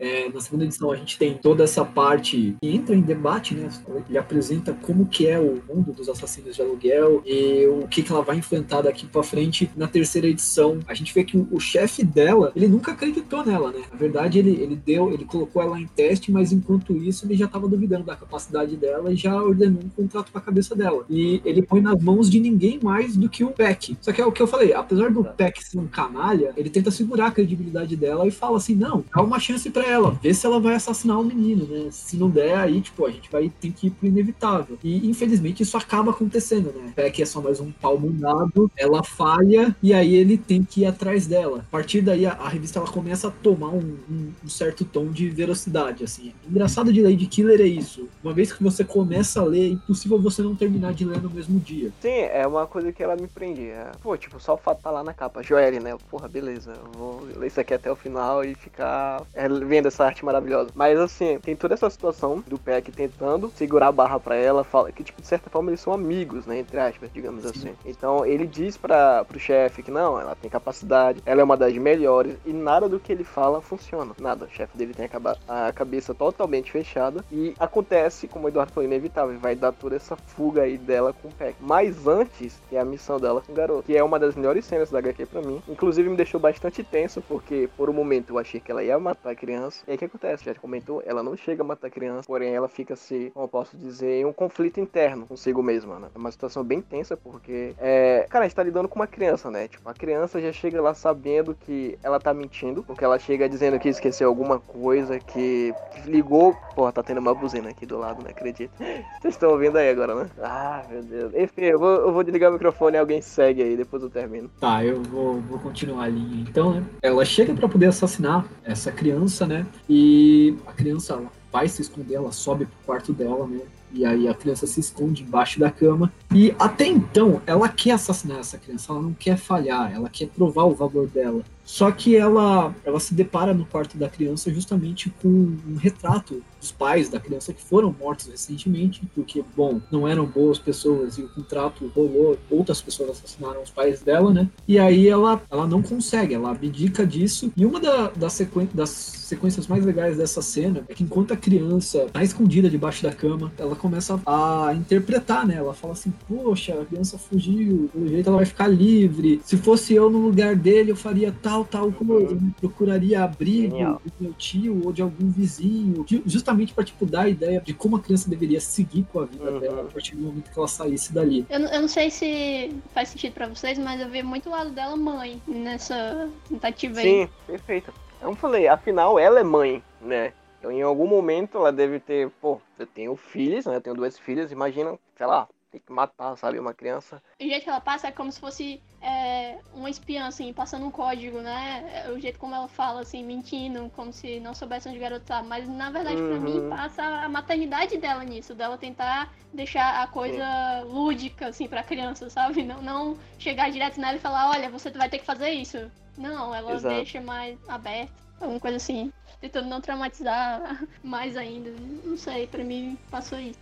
[0.00, 3.68] É, na segunda edição a gente tem toda essa parte que entra em debate, né?
[4.08, 8.10] Ele apresenta como que é o mundo dos assassinos de aluguel e o que, que
[8.10, 9.70] ela vai enfrentar daqui pra frente.
[9.76, 13.70] Na terceira edição, a gente vê que o, o chefe dela, ele nunca acreditou nela,
[13.70, 13.82] né?
[13.92, 17.46] Na verdade, ele, ele deu, ele colocou ela em teste, mas enquanto isso ele já
[17.46, 21.04] tava duvidando da capacidade dela e já ordenou um contrato pra cabeça dela.
[21.10, 23.98] E ele põe nas mãos de ninguém mais do que o Peck.
[24.00, 26.90] Só que é o que eu falei, apesar do Peck ser um canalha, ele tenta
[26.90, 30.46] segurar a credibilidade dela e fala assim: não, dá uma chance pra ela, vê se
[30.46, 31.88] ela vai assassinar o menino, né?
[31.90, 34.78] Se não der, aí, tipo, a gente vai ter que ir pro inevitável.
[34.82, 36.92] E infelizmente isso acaba acontecendo, né?
[36.94, 40.86] Peck é só mais um pau mandado, ela falha e aí ele tem que ir
[40.86, 41.58] atrás dela.
[41.68, 45.06] A partir daí a, a revista ela começa a tomar um, um- um certo tom
[45.10, 46.32] de velocidade, assim.
[46.48, 48.08] Engraçado de Lady Killer é isso.
[48.22, 51.30] Uma vez que você começa a ler, é impossível você não terminar de ler no
[51.30, 51.90] mesmo dia.
[52.00, 53.92] Sim, é uma coisa que ela me prendia.
[54.02, 55.42] Pô, tipo, só o fato tá lá na capa.
[55.42, 55.96] Joelle, né?
[56.10, 56.72] Porra, beleza.
[56.72, 59.48] Eu vou ler isso aqui até o final e ficar é,
[59.80, 60.70] vendo essa arte maravilhosa.
[60.74, 64.92] Mas assim, tem toda essa situação do Peck tentando segurar a barra pra ela, fala
[64.92, 66.58] que, tipo, de certa forma eles são amigos, né?
[66.58, 67.74] Entre aspas, digamos assim.
[67.84, 71.72] Então ele diz para pro chefe que não, ela tem capacidade, ela é uma das
[71.74, 74.14] melhores, e nada do que ele fala funciona.
[74.20, 74.44] Nada.
[74.44, 75.08] O chefe dele tem
[75.48, 77.24] a, a cabeça totalmente fechada.
[77.32, 79.38] E acontece, como o Eduardo falou, inevitável.
[79.38, 81.56] Vai dar toda essa fuga aí dela com o Peck.
[81.60, 83.82] Mas antes, que é a missão dela com o garoto.
[83.84, 85.62] Que é uma das melhores cenas da HQ pra mim.
[85.68, 89.30] Inclusive me deixou bastante tenso, porque por um momento eu achei que ela ia matar
[89.30, 89.69] a criança.
[89.86, 90.44] E aí o que acontece?
[90.44, 93.48] Já comentou, ela não chega a matar a criança, porém ela fica se, como eu
[93.48, 96.08] posso dizer, em um conflito interno consigo mesma, né?
[96.14, 99.50] É uma situação bem tensa, porque, é, cara, a gente tá lidando com uma criança,
[99.50, 99.68] né?
[99.68, 103.78] Tipo, a criança já chega lá sabendo que ela tá mentindo, porque ela chega dizendo
[103.78, 105.72] que esqueceu alguma coisa, que
[106.04, 106.54] ligou.
[106.74, 108.30] Porra, tá tendo uma buzina aqui do lado, né?
[108.30, 108.72] Acredito.
[109.20, 110.30] Vocês estão ouvindo aí agora, né?
[110.42, 111.34] Ah, meu Deus.
[111.34, 114.50] Enfim, eu vou, eu vou desligar o microfone e alguém segue aí, depois eu termino.
[114.60, 116.44] Tá, eu vou, vou continuar a linha.
[116.48, 116.84] Então, né?
[117.02, 119.59] Ela chega pra poder assassinar essa criança, né?
[119.88, 123.60] E a criança ela vai se esconder, ela sobe pro quarto dela, né?
[123.92, 126.12] E aí a criança se esconde embaixo da cama.
[126.32, 130.64] E até então, ela quer assassinar essa criança, ela não quer falhar, ela quer provar
[130.64, 131.42] o valor dela.
[131.70, 136.72] Só que ela, ela se depara no quarto da criança justamente com um retrato dos
[136.72, 141.28] pais da criança que foram mortos recentemente, porque, bom, não eram boas pessoas e o
[141.28, 144.48] contrato rolou, outras pessoas assassinaram os pais dela, né?
[144.66, 147.52] E aí ela, ela não consegue, ela abdica disso.
[147.56, 151.36] E uma da, das, sequen das sequências mais legais dessa cena é que enquanto a
[151.36, 155.54] criança tá escondida debaixo da cama, ela começa a interpretar, né?
[155.54, 159.40] Ela fala assim, poxa, a criança fugiu, pelo jeito ela vai ficar livre.
[159.44, 162.34] Se fosse eu no lugar dele, eu faria tal, tal coisa.
[162.34, 164.00] Eu procuraria abrigo Genial.
[164.04, 166.04] do meu tio ou de algum vizinho.
[166.08, 169.24] ju- Justamente pra, tipo, dar a ideia de como a criança deveria seguir com a
[169.24, 169.60] vida Uhum.
[169.60, 171.46] dela a partir do momento que ela saísse dali.
[171.48, 174.52] Eu, não- eu não sei se faz sentido pra vocês, mas eu vi muito o
[174.52, 177.04] lado dela mãe nessa tentativa aí.
[177.26, 177.92] Sim, perfeito.
[178.18, 180.32] Como eu falei, afinal ela é mãe, né?
[180.58, 183.76] Então em algum momento ela deve ter, pô, eu tenho filhos, né?
[183.76, 187.22] Eu tenho duas filhas, imagina, sei lá, tem que matar, sabe, uma criança.
[187.40, 190.90] O jeito que ela passa é como se fosse é, uma espiã, assim, passando um
[190.90, 192.04] código, né?
[192.06, 195.24] É O jeito como ela fala, assim, mentindo, como se não soubesse onde o garoto
[195.24, 195.42] tá.
[195.42, 196.40] Mas, na verdade, pra Uhum.
[196.40, 198.54] mim, passa a maternidade dela nisso.
[198.54, 200.44] Dela tentar deixar a coisa
[200.84, 202.62] lúdica, assim, pra criança, sabe?
[202.62, 205.90] Não, não chegar direto nela e falar, olha, você vai ter que fazer isso.
[206.18, 206.94] Não, ela Exato.
[206.94, 208.12] deixa mais aberto.
[208.40, 209.12] Alguma coisa assim.
[209.40, 211.70] Tentando não traumatizar mais ainda.
[212.04, 213.58] Não sei, pra mim, passou isso.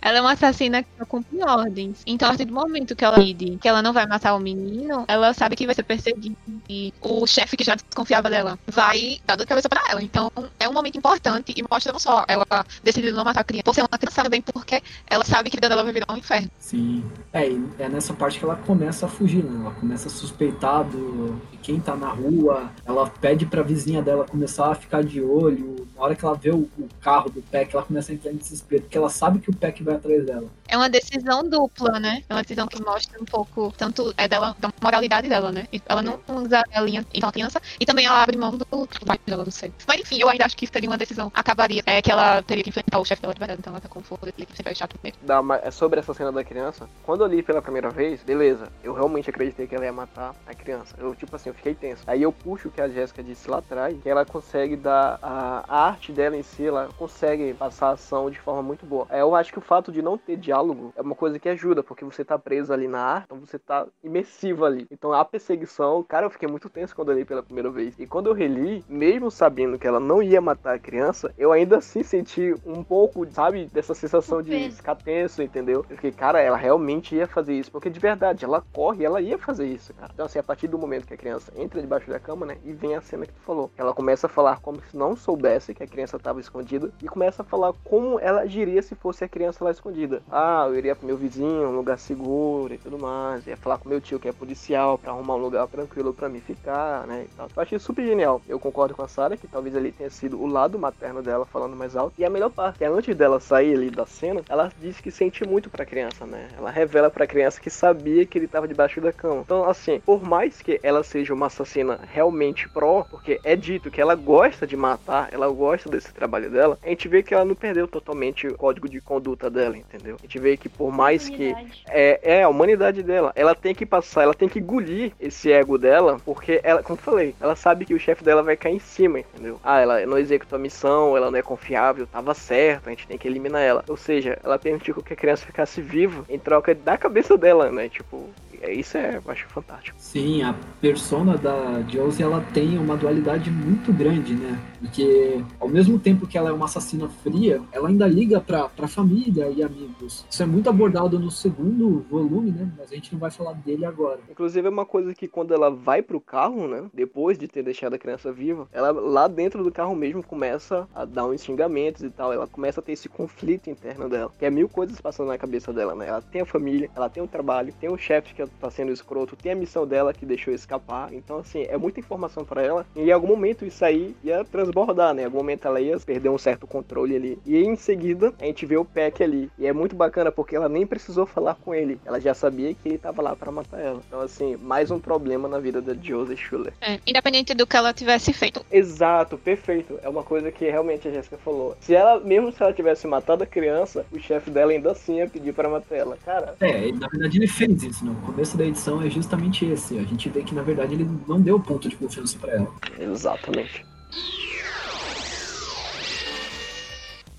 [0.00, 2.02] Ela é uma assassina que só cumpre ordens.
[2.06, 5.04] Então, a partir do momento que ela decide que ela não vai matar o menino,
[5.08, 6.36] ela sabe que vai ser perseguida.
[6.68, 10.02] E o chefe que já desconfiava dela vai dar dor de cabeça pra ela.
[10.02, 12.46] Então, é um momento importante e mostra não só ela
[12.82, 15.58] decidindo não matar a criança, por ser uma criança também porque ela sabe que a
[15.58, 16.50] vida dela vai virar um inferno.
[16.58, 17.04] Sim.
[17.32, 19.60] É, e é nessa parte que ela começa a fugir, né?
[19.60, 22.70] Ela começa a suspeitar do, de quem tá na rua.
[22.84, 26.50] Ela pede pra vizinha dela começar a ficar de olho Na hora que ela vê
[26.50, 29.50] o, o carro do Peck, ela começa a entrar em desespero, porque ela sabe que
[29.50, 30.48] o Peck vai atrás dela.
[30.68, 32.22] É uma decisão dupla, né?
[32.28, 35.64] É uma decisão que mostra um pouco, tanto é dela, da moralidade dela, né?
[35.86, 38.66] Ela não usa a linha então criança, e também ela abre mão do
[39.06, 39.76] pai dela, do sexo.
[39.86, 41.30] Mas enfim, eu ainda acho que seria uma decisão.
[41.34, 43.88] Acabaria, é que ela teria que enfrentar o chefe dela de verdade, então ela tá
[43.88, 45.18] com foda, ele sempre é chato mesmo.
[45.22, 46.88] Dá uma- é sobre essa cena da criança.
[47.02, 50.54] Quando eu li pela primeira vez, beleza, eu realmente acreditei que ela ia matar a
[50.54, 50.94] criança.
[50.98, 52.02] Eu, tipo assim, eu fiquei tenso.
[52.06, 55.64] Aí eu puxo o que a Jéssica disse lá atrás, que ela consegue dar a,
[55.66, 59.06] a arte dela em si, ela consegue passar a ação de forma muito boa.
[59.10, 61.82] É, eu acho que o fato de não ter diálogo é uma coisa que ajuda,
[61.82, 64.86] porque você tá preso ali na arte, então você tá imersivo ali.
[64.90, 67.94] Então a perseguição, cara, eu fiquei muito tenso quando eu li pela primeira vez.
[67.98, 71.78] E quando eu reli, mesmo sabendo que ela não ia matar a criança, eu ainda
[71.78, 75.84] assim senti um pouco, sabe, dessa sensação de ficar tenso, entendeu?
[75.88, 77.70] Eu fiquei, cara, ela realmente ia fazer isso.
[77.70, 80.10] Porque de verdade, ela corre, ela ia fazer isso, cara.
[80.12, 82.58] Então, assim, a partir do momento que a criança entra debaixo da cama, né?
[82.64, 83.70] E vem a cena que tu falou.
[83.76, 86.90] Ela começa a falar como se não soubesse que a criança estava escondida.
[87.02, 90.22] E começa a falar como ela agiria se fosse a criança lá escondida.
[90.30, 93.46] Ah, eu iria pro meu vizinho, um lugar seguro e tudo mais.
[93.46, 96.40] Ia falar com meu tio que é policial pra arrumar um lugar tranquilo pra mim
[96.40, 97.26] ficar, né?
[97.26, 97.48] E tal.
[97.54, 98.40] Eu achei super genial.
[98.48, 101.76] Eu concordo com a Sarah que talvez ali tenha sido o lado materno dela falando
[101.76, 102.14] mais alto.
[102.18, 105.46] E a melhor parte é antes dela sair ali da cena, ela disse que sente
[105.46, 106.48] muito pra criança, né?
[106.56, 109.42] Ela revela pra criança que sabia que ele tava debaixo da cama.
[109.44, 114.00] Então, assim, por mais que ela seja uma assassina realmente pró, porque é dito que
[114.00, 117.54] ela gosta de matar, ela gosta desse trabalho dela, a gente vê que ela não
[117.54, 120.16] perdeu totalmente o código de conduta dela, entendeu?
[120.18, 121.54] A gente vê que por mais que
[121.88, 123.32] é, é a humanidade dela.
[123.34, 127.02] Ela tem que passar, ela tem que engolir esse ego dela, porque ela, como eu
[127.02, 129.60] falei, ela sabe que o chefe dela vai cair em cima, entendeu?
[129.62, 133.18] Ah, ela não executou a missão, ela não é confiável, tava certo, a gente tem
[133.18, 133.84] que eliminar ela.
[133.88, 137.88] Ou seja, ela permitiu que a criança ficasse viva em troca da cabeça dela, né?
[137.88, 138.28] Tipo,
[138.66, 139.96] isso é, eu acho fantástico.
[139.98, 144.58] Sim, a persona da Josie ela tem uma dualidade muito grande, né?
[144.80, 148.88] Porque ao mesmo tempo que ela é uma assassina fria, ela ainda liga pra, pra
[148.88, 150.24] família e amigos.
[150.30, 152.70] Isso é muito abordado no segundo volume, né?
[152.76, 154.20] Mas a gente não vai falar dele agora.
[154.30, 156.84] Inclusive é uma coisa que quando ela vai pro carro, né?
[156.92, 161.04] Depois de ter deixado a criança viva, ela lá dentro do carro mesmo começa a
[161.04, 162.32] dar uns xingamentos e tal.
[162.32, 164.30] Ela começa a ter esse conflito interno dela.
[164.38, 166.08] Que é mil coisas passando na cabeça dela, né?
[166.08, 169.36] Ela tem a família, ela tem o trabalho, tem o chefe que tá sendo escroto,
[169.36, 171.12] tem a missão dela que deixou escapar.
[171.12, 172.86] Então, assim, é muita informação pra ela.
[172.96, 175.22] E em algum momento isso aí ia transbordar, né?
[175.22, 177.38] Em algum momento ela ia perder um certo controle ali.
[177.46, 179.50] E em seguida, a gente vê o Peck ali.
[179.58, 181.98] E é muito bacana porque ela nem precisou falar com ele.
[182.04, 184.00] Ela já sabia que ele tava lá pra matar ela.
[184.06, 186.72] Então, assim, mais um problema na vida da Josie Schuller.
[186.80, 188.64] É, independente do que ela tivesse feito.
[188.70, 189.98] Exato, perfeito.
[190.02, 191.76] É uma coisa que realmente a Jéssica falou.
[191.80, 195.28] Se ela, mesmo se ela tivesse matado a criança, o chefe dela ainda assim ia
[195.28, 196.18] pedir pra matar ela.
[196.24, 198.14] Cara, É, na verdade ele fez isso, né?
[198.38, 199.98] Começo da edição é justamente esse.
[199.98, 202.72] A gente vê que na verdade ele não deu ponto de confiança pra ela.
[202.96, 203.84] exatamente.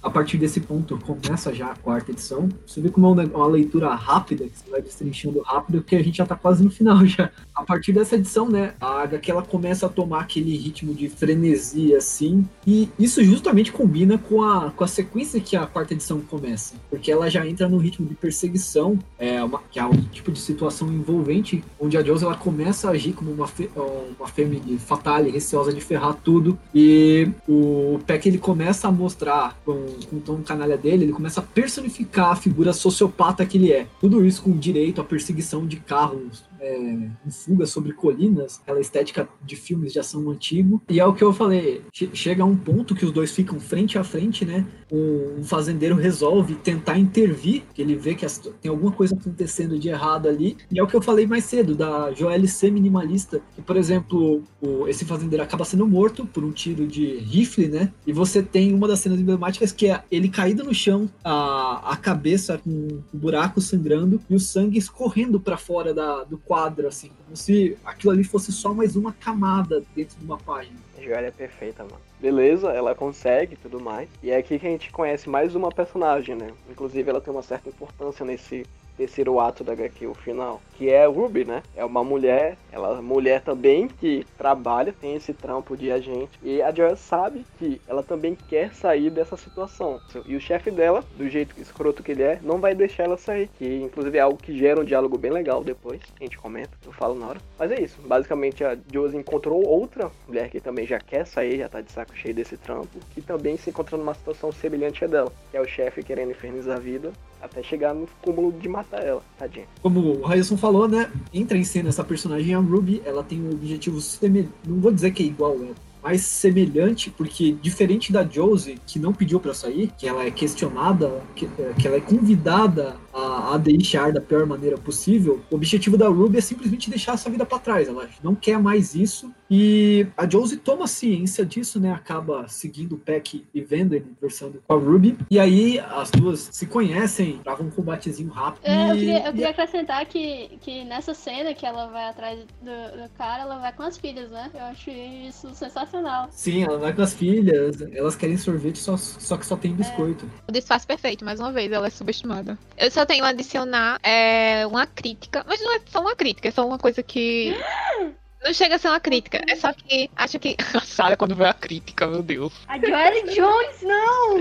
[0.01, 2.47] A partir desse ponto começa já a quarta edição.
[2.65, 5.95] Você vê como é um ne- uma leitura rápida, que você vai destrinchando rápido, porque
[5.95, 7.29] a gente já tá quase no final já.
[7.53, 11.93] A partir dessa edição, né, a HQ ela começa a tomar aquele ritmo de frenesi,
[11.93, 16.75] assim, e isso justamente combina com a, com a sequência que a quarta edição começa,
[16.89, 20.39] porque ela já entra no ritmo de perseguição, é uma, que é um tipo de
[20.39, 23.69] situação envolvente, onde a Josie ela começa a agir como uma, fe,
[24.17, 29.85] uma fêmea fatale, receosa de ferrar tudo, e o Peck ele começa a mostrar com,
[30.09, 33.87] com o tom canalha dele, ele começa a personificar a figura sociopata que ele é.
[33.99, 39.27] Tudo isso com direito à perseguição de carros é, em fuga sobre colinas, aquela estética
[39.43, 40.81] de filmes de ação antigo.
[40.89, 43.59] E é o que eu falei, che- chega a um ponto que os dois ficam
[43.59, 44.65] frente a frente, né?
[44.91, 48.25] Um fazendeiro resolve tentar intervir, que ele vê que
[48.61, 50.57] tem alguma coisa acontecendo de errado ali.
[50.71, 52.09] E é o que eu falei mais cedo, da
[52.47, 57.17] ser minimalista, que, por exemplo, o- esse fazendeiro acaba sendo morto por um tiro de
[57.19, 57.91] rifle, né?
[58.05, 61.95] E você tem uma das cenas emblemáticas que é ele caído no chão, a, a
[61.95, 67.11] cabeça com um buraco sangrando e o sangue escorrendo pra fora da, do quadro, assim,
[67.23, 70.79] como se aquilo ali fosse só mais uma camada dentro de uma página.
[70.99, 72.01] A Joelha é perfeita, mano.
[72.19, 74.09] Beleza, ela consegue tudo mais.
[74.21, 76.51] E é aqui que a gente conhece mais uma personagem, né?
[76.69, 78.65] Inclusive ela tem uma certa importância nesse
[78.99, 81.63] terceiro ato da HQ, o final, que é a Ruby, né?
[81.73, 86.37] É uma mulher, ela é mulher também que trabalha, tem esse trampo de agente.
[86.43, 90.01] E a Joy sabe que ela também quer sair dessa situação.
[90.25, 93.49] E o chefe dela, do jeito escroto que ele é, não vai deixar ela sair.
[93.57, 96.01] Que inclusive é algo que gera um diálogo bem legal depois.
[96.19, 97.41] A gente comenta, eu falo na hora.
[97.57, 98.01] Mas é isso.
[98.01, 102.15] Basicamente a Josie encontrou outra mulher que também já quer sair, já tá de saco
[102.15, 105.67] cheio desse trampo, que também se encontra numa situação semelhante à dela, que é o
[105.67, 109.65] chefe querendo infernizar a vida até chegar no cúmulo de matar ela, tadinha.
[109.81, 111.09] Como o Railson falou, né?
[111.33, 114.51] Entra em cena essa personagem, a Ruby, ela tem um objetivo semelhante.
[114.67, 115.69] Não vou dizer que é igual, é
[116.01, 121.21] mais semelhante, porque diferente da Josie, que não pediu para sair, que ela é questionada,
[121.35, 125.97] que, é, que ela é convidada a, a deixar da pior maneira possível, o objetivo
[125.97, 127.87] da Ruby é simplesmente deixar essa vida para trás.
[127.87, 129.31] Ela não quer mais isso.
[129.49, 131.91] E a Josie toma ciência disso, né?
[131.91, 135.17] Acaba seguindo o Peck e vendo ele conversando com a Ruby.
[135.29, 138.65] E aí as duas se conhecem, travam um combatezinho rápido.
[138.65, 142.09] É, eu, e- queria, eu e queria acrescentar que, que nessa cena que ela vai
[142.09, 144.51] atrás do, do cara, ela vai com as filhas, né?
[144.53, 146.27] Eu acho isso sensacional.
[146.31, 150.29] Sim, ela vai com as filhas, elas querem sorvete, só, só que só tem biscoito.
[150.47, 152.57] O disfarce perfeito, mais uma vez, ela é subestimada.
[152.77, 156.51] Eu só tenho a adicionar é, uma crítica, mas não é só uma crítica, é
[156.51, 157.55] só uma coisa que.
[158.43, 160.55] Não chega a ser uma crítica, é só que acho que.
[160.73, 162.53] A Sarah, quando vê a crítica, meu Deus.
[162.67, 164.37] A Joelle Jones, não!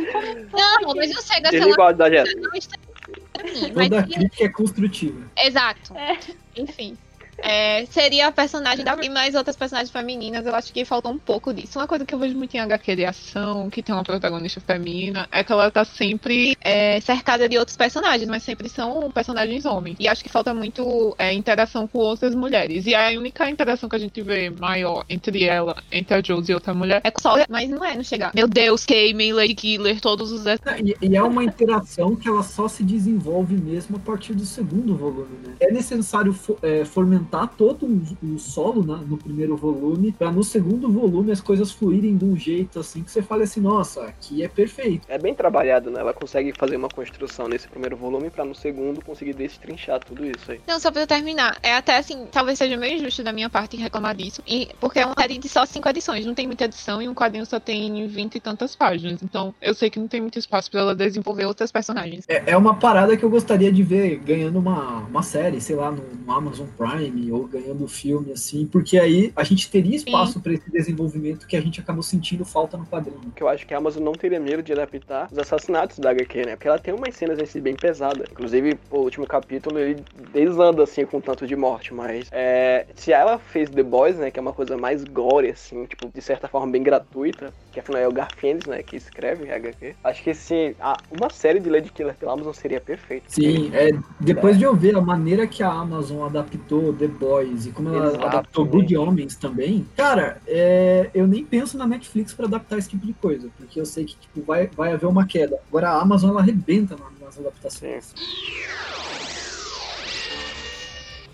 [0.52, 2.40] Não, mas não chega a ser Ele uma gosta da Jéssica.
[2.40, 5.26] não está mim, mas Toda que- crítica é construtiva.
[5.36, 5.96] Exato.
[5.96, 6.16] É.
[6.56, 6.96] Enfim.
[7.38, 11.18] É, seria a personagem da e mais outras personagens femininas, eu acho que falta um
[11.18, 11.78] pouco disso.
[11.78, 15.28] Uma coisa que eu vejo muito em HQ de ação, que tem uma protagonista feminina,
[15.30, 19.96] é que ela tá sempre é, cercada de outros personagens, mas sempre são personagens homens.
[20.00, 22.86] E acho que falta muito é, interação com outras mulheres.
[22.86, 26.54] E a única interação que a gente vê maior entre ela, entre a Josie e
[26.54, 28.30] outra mulher, é com Sol, mas não é, não chega.
[28.34, 32.68] Meu Deus, Cayman, Lady Killer, todos os E, e é uma interação que ela só
[32.68, 35.54] se desenvolve mesmo a partir do segundo volume, né?
[35.60, 36.84] É necessário fo- é,
[37.28, 41.70] fomentar todo o um, solo né, no primeiro volume, para no segundo volume as coisas
[41.70, 45.06] fluírem de um jeito assim que você fale assim, nossa, aqui é perfeito.
[45.08, 46.00] É bem trabalhado, né?
[46.00, 50.50] Ela consegue fazer uma construção nesse primeiro volume pra no segundo conseguir destrinchar tudo isso
[50.50, 50.60] aí.
[50.66, 51.58] Não, só pra eu terminar.
[51.62, 54.42] É até assim, talvez seja meio injusto da minha parte reclamar disso.
[54.46, 57.14] E, porque é uma série de só cinco edições, não tem muita edição e um
[57.14, 59.22] quadrinho só tem vinte e tantas páginas.
[59.22, 62.24] Então, eu sei que não tem muito espaço pra ela desenvolver outras personagens.
[62.28, 65.90] É, é uma parada que eu gostaria de ver ganhando uma, uma série, sei lá,
[65.90, 70.52] no, no Amazon Prime ou ganhando filme, assim, porque aí a gente teria espaço para
[70.52, 73.32] esse desenvolvimento que a gente acabou sentindo falta no quadrinho.
[73.34, 76.46] Que eu acho que a Amazon não teria medo de adaptar os assassinatos da HQ,
[76.46, 76.56] né?
[76.56, 78.26] Porque ela tem umas cenas assim bem pesadas.
[78.30, 80.02] Inclusive, o último capítulo ele
[80.32, 84.38] desanda assim com tanto de morte, mas é, se ela fez The Boys, né, que
[84.38, 88.08] é uma coisa mais gore assim, tipo, de certa forma bem gratuita, que afinal é
[88.08, 89.94] o Garfiennes, né, que escreve a HQ.
[90.04, 93.26] Acho que sim, a- uma série de Lady Killer pela Amazon seria perfeita.
[93.28, 97.70] Sim, é, depois de eu ver a maneira que a Amazon adaptou The Boys e
[97.70, 98.70] como ela Exato, adaptou né?
[98.70, 103.12] Good Homens também, cara, é, eu nem penso na Netflix para adaptar esse tipo de
[103.14, 105.58] coisa, porque eu sei que tipo, vai, vai haver uma queda.
[105.68, 108.14] Agora a Amazon ela arrebenta na- nas adaptações.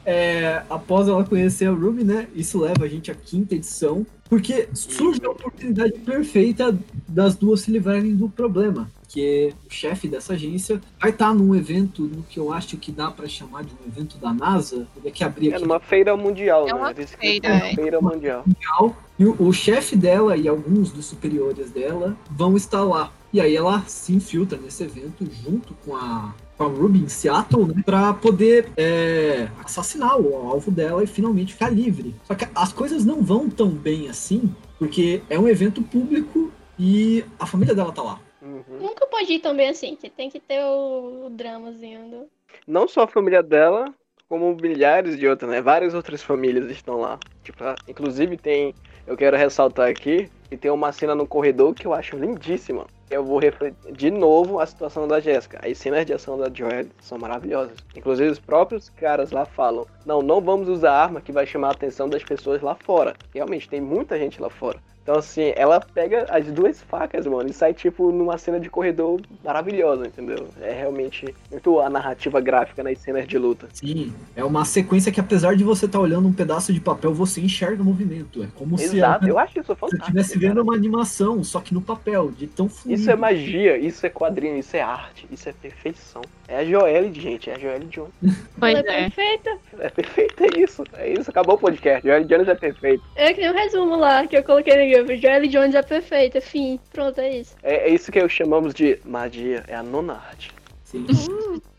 [0.06, 2.28] É, após ela conhecer a Ruby, né?
[2.34, 6.76] Isso leva a gente à quinta edição, porque surge a oportunidade perfeita
[7.08, 8.90] das duas se livrarem do problema.
[9.14, 13.12] Que o chefe dessa agência vai estar num evento, no que eu acho que dá
[13.12, 14.88] para chamar de um evento da NASA.
[15.00, 16.78] Vou que abrir É aqui numa feira mundial, É né?
[16.80, 17.74] uma Eles- feira, é uma é.
[17.76, 18.42] feira mundial.
[18.44, 23.12] mundial, e o, o chefe dela e alguns dos superiores dela vão estar lá.
[23.32, 27.66] E aí ela se infiltra nesse evento junto com a, com a Ruby em Seattle,
[27.68, 32.16] né, pra poder é, assassinar o alvo dela e finalmente ficar livre.
[32.24, 37.24] Só que as coisas não vão tão bem assim, porque é um evento público e
[37.38, 38.18] a família dela tá lá.
[38.54, 38.78] Uhum.
[38.80, 42.28] Nunca pode ir tão bem assim, que tem que ter o, o dramazinho do.
[42.66, 43.92] Não só a família dela,
[44.28, 45.60] como milhares de outras, né?
[45.60, 47.18] Várias outras famílias estão lá.
[47.42, 48.74] Tipo, a- inclusive tem.
[49.06, 52.86] Eu quero ressaltar aqui que tem uma cena no corredor que eu acho lindíssima.
[53.10, 55.60] Eu vou refletir de novo a situação da Jéssica.
[55.62, 57.76] As cenas de ação da Joel são maravilhosas.
[57.94, 61.72] Inclusive os próprios caras lá falam: não, não vamos usar arma que vai chamar a
[61.72, 63.14] atenção das pessoas lá fora.
[63.32, 64.80] Realmente, tem muita gente lá fora.
[65.04, 69.20] Então, assim, ela pega as duas facas, mano, e sai, tipo, numa cena de corredor
[69.44, 70.48] maravilhosa, entendeu?
[70.62, 73.68] É realmente muito a narrativa gráfica nas cenas de luta.
[73.74, 77.42] Sim, é uma sequência que apesar de você estar olhando um pedaço de papel, você
[77.42, 78.42] enxerga o movimento.
[78.42, 80.04] É como se Exato, eu acho isso fantástico.
[80.04, 80.48] estivesse cara.
[80.48, 82.93] vendo uma animação, só que no papel, de tão fluido.
[82.94, 86.22] Isso é magia, isso é quadrinho, isso é arte, isso é perfeição.
[86.48, 88.12] É a Joelle, gente, é a Joelle Jones.
[88.58, 89.10] Pois Ela é.
[89.10, 89.58] perfeita.
[89.78, 92.06] É perfeito, é isso, é isso, acabou o podcast.
[92.06, 93.02] Joelle Jones é perfeito.
[93.16, 95.16] É que nem um resumo lá que eu coloquei no livro.
[95.16, 96.78] Joelle Jones é perfeita, fim.
[96.92, 97.56] Pronto, é isso.
[97.62, 100.52] É, é isso que chamamos de magia, é a nona arte.
[100.84, 101.06] Sim.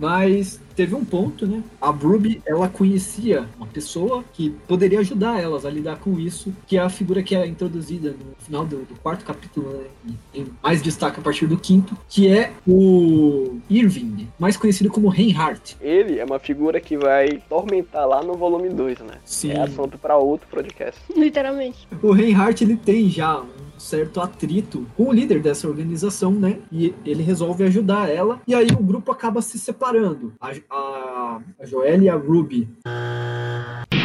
[0.00, 1.62] Mas teve um ponto, né?
[1.78, 6.78] A Ruby, ela conhecia uma pessoa que poderia ajudar elas a lidar com isso, que
[6.78, 9.84] é a figura que é introduzida no final do, do quarto capítulo, né?
[10.06, 15.08] E tem mais destaque a partir do quinto, que é o Irving, mais conhecido como
[15.08, 15.76] Reinhardt.
[15.82, 19.14] Ele é uma figura que vai tormentar lá no volume 2, né?
[19.22, 19.50] Sim.
[19.50, 20.98] É assunto pra outro podcast.
[21.14, 21.86] Literalmente.
[22.02, 23.48] O Reinhardt ele tem já um
[23.80, 26.58] certo atrito com o líder dessa organização, né?
[26.70, 28.40] E ele resolve ajudar ela.
[28.46, 30.32] E aí o grupo acaba se separando.
[30.40, 32.68] A, a, a Joelle e a Ruby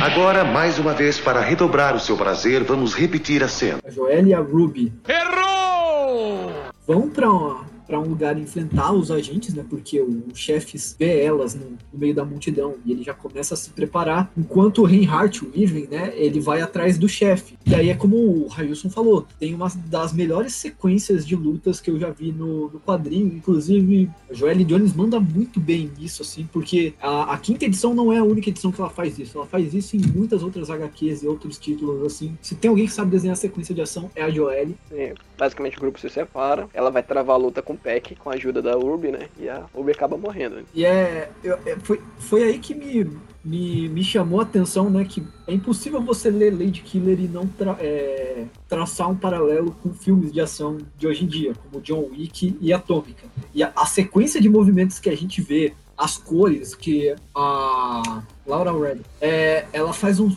[0.01, 3.79] Agora, mais uma vez, para redobrar o seu prazer, vamos repetir a cena.
[3.83, 4.93] A Joelle e a Ruby.
[5.07, 6.51] Errou!
[6.85, 9.65] Vão pra uma para um lugar enfrentar os agentes, né?
[9.69, 13.53] Porque o, o chefe vê elas no, no, meio da multidão e ele já começa
[13.53, 14.31] a se preparar.
[14.37, 16.13] Enquanto o Reinhardt, o Irving, né?
[16.15, 17.57] Ele vai atrás do chefe.
[17.65, 21.89] E aí é como o Railson falou, tem uma das melhores sequências de lutas que
[21.89, 23.27] eu já vi no, no quadrinho.
[23.27, 28.11] Inclusive, a Joelle Jones manda muito bem nisso, assim, porque a, a, quinta edição não
[28.11, 29.37] é a única edição que ela faz isso.
[29.37, 32.37] Ela faz isso em muitas outras HQs e outros títulos, assim.
[32.41, 34.75] Se tem alguém que sabe desenhar sequência de ação, é a Joelle.
[34.89, 38.29] Sim, basicamente o grupo se separa, ela vai travar a luta com o Peck com
[38.29, 39.29] a ajuda da Urbi, né?
[39.39, 40.57] E a Urbi acaba morrendo.
[40.57, 40.63] Né?
[40.73, 43.09] E é, eu, é, foi, foi aí que me,
[43.43, 45.05] me, me chamou a atenção, né?
[45.05, 49.93] Que é impossível você ler Lady Killer e não tra é, traçar um paralelo com
[49.93, 53.27] filmes de ação de hoje em dia, como John Wick e Atômica.
[53.53, 58.71] E a, a sequência de movimentos que a gente vê, as cores que a Laura
[58.71, 60.29] Red, é, ela faz um,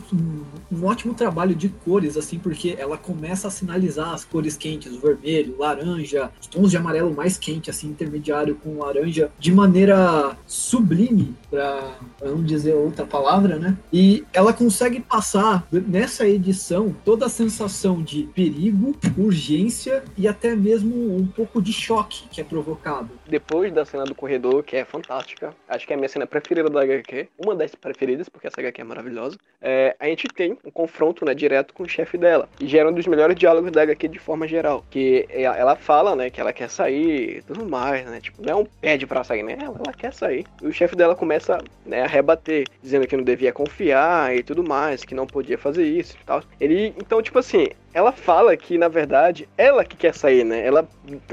[0.71, 4.99] um, ótimo trabalho de cores, assim, porque ela começa a sinalizar as cores quentes, o
[4.99, 11.35] vermelho, laranja, os tons de amarelo mais quente, assim, intermediário com laranja, de maneira sublime,
[11.49, 13.77] para não dizer outra palavra, né?
[13.93, 21.15] E ela consegue passar nessa edição toda a sensação de perigo, urgência e até mesmo
[21.15, 23.09] um pouco de choque que é provocado.
[23.27, 26.69] Depois da cena do corredor, que é fantástica, acho que é a minha cena preferida
[26.69, 30.57] da HQ, uma das preferidas preferidas, porque essa HQ é maravilhosa, é, a gente tem
[30.63, 32.47] um confronto né, direto com o chefe dela.
[32.59, 34.85] E gera um dos melhores diálogos da HQ de forma geral.
[34.89, 38.21] Que ela fala, né, que ela quer sair e tudo mais, né?
[38.21, 39.57] Tipo, não é um pede pra sair, né?
[39.59, 40.45] Ela, ela quer sair.
[40.61, 44.63] E o chefe dela começa né, a rebater, dizendo que não devia confiar e tudo
[44.63, 46.41] mais, que não podia fazer isso e tal.
[46.59, 50.65] Ele, então, tipo assim, ela fala que, na verdade, ela que quer sair, né?
[50.65, 50.87] Ela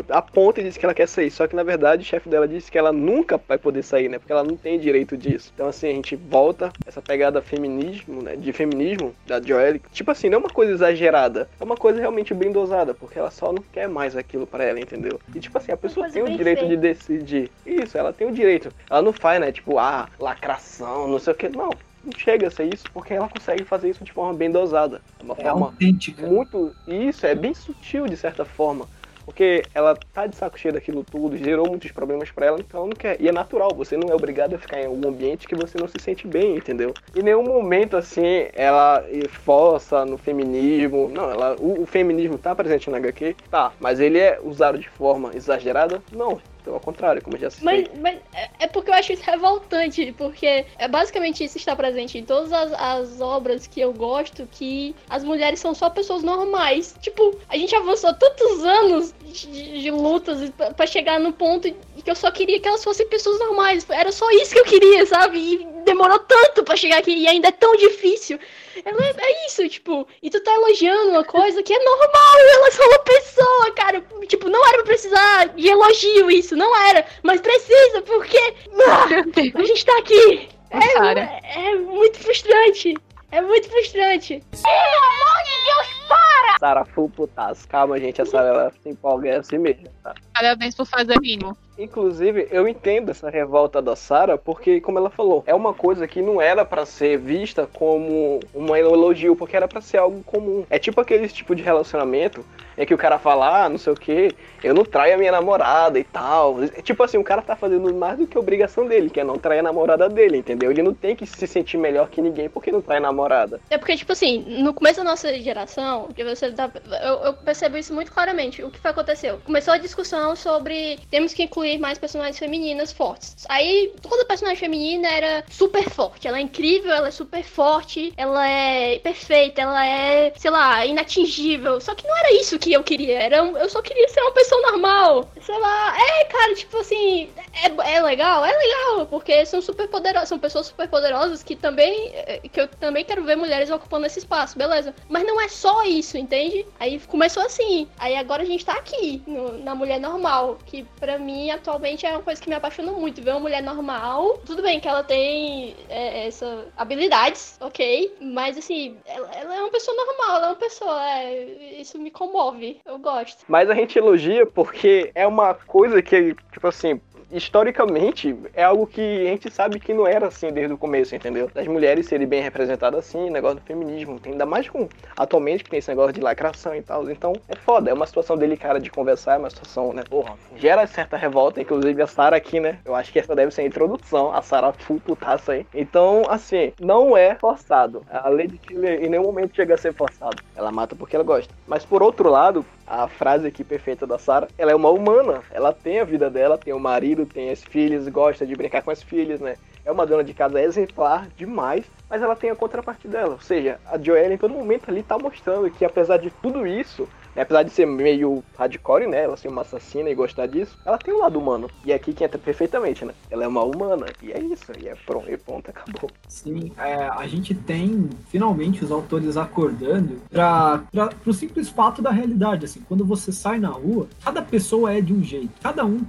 [0.08, 1.30] aponta e diz que ela quer sair.
[1.30, 4.18] Só que, na verdade, o chefe dela disse que ela nunca vai poder sair, né?
[4.18, 5.52] Porque ela não tem direito disso.
[5.54, 6.55] Então, assim, a gente volta
[6.86, 8.36] essa pegada feminismo, né?
[8.36, 9.82] De feminismo da Joelle.
[9.92, 11.48] Tipo assim, não é uma coisa exagerada.
[11.60, 12.94] É uma coisa realmente bem dosada.
[12.94, 15.20] Porque ela só não quer mais aquilo para ela, entendeu?
[15.34, 16.68] E, tipo assim, a pessoa tem o direito feita.
[16.68, 17.50] de decidir.
[17.64, 18.72] Isso, ela tem o direito.
[18.88, 19.52] Ela não faz, né?
[19.52, 21.48] Tipo, ah, lacração, não sei o que.
[21.48, 21.70] Não
[22.06, 25.02] não chega a ser isso porque ela consegue fazer isso de forma bem dosada.
[25.20, 26.26] Uma é forma autêntica.
[26.26, 26.74] Muito.
[26.86, 28.88] Isso, é bem sutil de certa forma.
[29.26, 32.88] Porque ela tá de saco cheio daquilo tudo, gerou muitos problemas para ela, então ela
[32.88, 33.20] não quer.
[33.20, 35.88] E é natural, você não é obrigado a ficar em algum ambiente que você não
[35.88, 36.94] se sente bem, entendeu?
[37.14, 41.08] Em nenhum momento, assim, ela força no feminismo.
[41.08, 44.88] Não, ela, o, o feminismo tá presente na HQ, tá, mas ele é usado de
[44.88, 46.00] forma exagerada?
[46.12, 46.38] Não
[46.72, 47.88] ao contrário, como já citei.
[47.92, 52.18] Mas, mas é, é porque eu acho isso revoltante, porque é basicamente isso está presente
[52.18, 56.96] em todas as, as obras que eu gosto, que as mulheres são só pessoas normais.
[57.00, 61.72] Tipo, a gente avançou tantos anos de, de lutas para chegar no ponto
[62.06, 63.84] que eu só queria que elas fossem pessoas normais.
[63.90, 65.38] Era só isso que eu queria, sabe?
[65.38, 68.38] E demorou tanto para chegar aqui e ainda é tão difícil.
[68.84, 72.68] Ela é, é, isso, tipo, e tu tá elogiando uma coisa que é normal, ela
[72.68, 74.04] é só uma pessoa, cara.
[74.26, 77.06] Tipo, não era pra precisar de elogio isso, não era.
[77.22, 80.48] Mas precisa, porque ah, a gente tá aqui.
[80.70, 82.94] É, é, é muito frustrante.
[83.30, 84.42] É muito frustrante.
[84.50, 86.58] Pelo amor de Deus, para!
[86.58, 87.68] Sara full putaço.
[87.68, 90.14] Calma, gente, a Sara ela se empolga é assim mesmo, tá?
[90.32, 91.56] Parabéns por fazer mínimo.
[91.78, 96.22] Inclusive, eu entendo essa revolta da Sarah, porque, como ela falou, é uma coisa que
[96.22, 100.64] não era para ser vista como um elogio, porque era para ser algo comum.
[100.70, 102.44] É tipo aquele tipo de relacionamento
[102.78, 105.32] em que o cara fala, ah, não sei o que, eu não traio a minha
[105.32, 106.62] namorada e tal.
[106.62, 109.24] É tipo assim, o cara tá fazendo mais do que a obrigação dele, que é
[109.24, 110.70] não trair a namorada dele, entendeu?
[110.70, 113.60] Ele não tem que se sentir melhor que ninguém porque não trai namorada.
[113.70, 116.70] É porque, tipo assim, no começo da nossa geração, você tá,
[117.02, 118.62] eu, eu percebo isso muito claramente.
[118.62, 119.38] O que foi aconteceu?
[119.44, 123.44] Começou a discussão sobre temos que incluir incluir mais personagens femininas fortes.
[123.48, 126.28] Aí, toda personagem feminina era super forte.
[126.28, 131.80] Ela é incrível, ela é super forte, ela é perfeita, ela é, sei lá, inatingível.
[131.80, 133.18] Só que não era isso que eu queria.
[133.18, 135.28] Era, eu só queria ser uma pessoa normal.
[135.40, 138.44] Sei lá, é, cara, tipo assim, é, é legal?
[138.44, 142.68] É legal, porque são super poderosas, são pessoas super poderosas que também, eh, que eu
[142.68, 144.94] também quero ver mulheres ocupando esse espaço, beleza.
[145.08, 146.66] Mas não é só isso, entende?
[146.78, 147.88] Aí começou assim.
[147.98, 152.10] Aí agora a gente tá aqui, no, na mulher normal, que pra mim atualmente é
[152.10, 153.22] uma coisa que me apaixona muito.
[153.22, 158.14] Ver uma mulher normal, tudo bem que ela tem é, essa habilidades, ok?
[158.20, 161.10] Mas assim, ela, ela, é uma pessoa normal, ela é uma pessoa.
[161.10, 162.80] É, isso me comove.
[162.84, 163.44] Eu gosto.
[163.48, 169.00] Mas a gente elogia porque é uma coisa que, tipo assim, historicamente, é algo que
[169.00, 171.50] a gente sabe que não era assim desde o começo, entendeu?
[171.52, 174.20] Das mulheres serem bem representadas assim, negócio do feminismo.
[174.24, 177.10] Ainda mais com atualmente que tem esse negócio de lacração e tal.
[177.10, 180.02] Então é foda, é uma situação delicada de conversar, é uma situação, né?
[180.08, 182.78] Porra, gera certa revolta, inclusive a Sarah aqui, né?
[182.84, 185.66] Eu acho que essa deve ser a introdução, a Sarah full putaça aí.
[185.74, 188.04] Então, assim, não é forçado.
[188.10, 190.42] A Lady Killer em nenhum momento chega a ser forçado.
[190.54, 191.52] Ela mata porque ela gosta.
[191.66, 195.42] Mas por outro lado, a frase aqui perfeita da Sarah, ela é uma humana.
[195.50, 198.90] Ela tem a vida dela, tem o marido, tem as filhas, gosta de brincar com
[198.90, 199.56] as filhas, né?
[199.84, 203.32] É uma dona de casa exemplar demais, mas ela tem a contraparte dela.
[203.32, 207.08] Ou seja, a Joelle em todo momento ali tá mostrando que apesar de tudo isso,
[207.42, 209.24] apesar de ser meio hardcore, né?
[209.24, 211.68] Ela ser uma assassina e gostar disso, ela tem um lado humano.
[211.84, 213.12] E é aqui que entra perfeitamente, né?
[213.30, 214.06] Ela é uma humana.
[214.22, 214.72] E é isso.
[214.80, 216.10] E é pronto, e pronto acabou.
[216.28, 220.84] Sim, é, a gente tem finalmente os autores acordando para
[221.26, 222.64] o simples fato da realidade.
[222.64, 225.50] Assim, quando você sai na rua, cada pessoa é de um jeito.
[225.62, 226.00] Cada um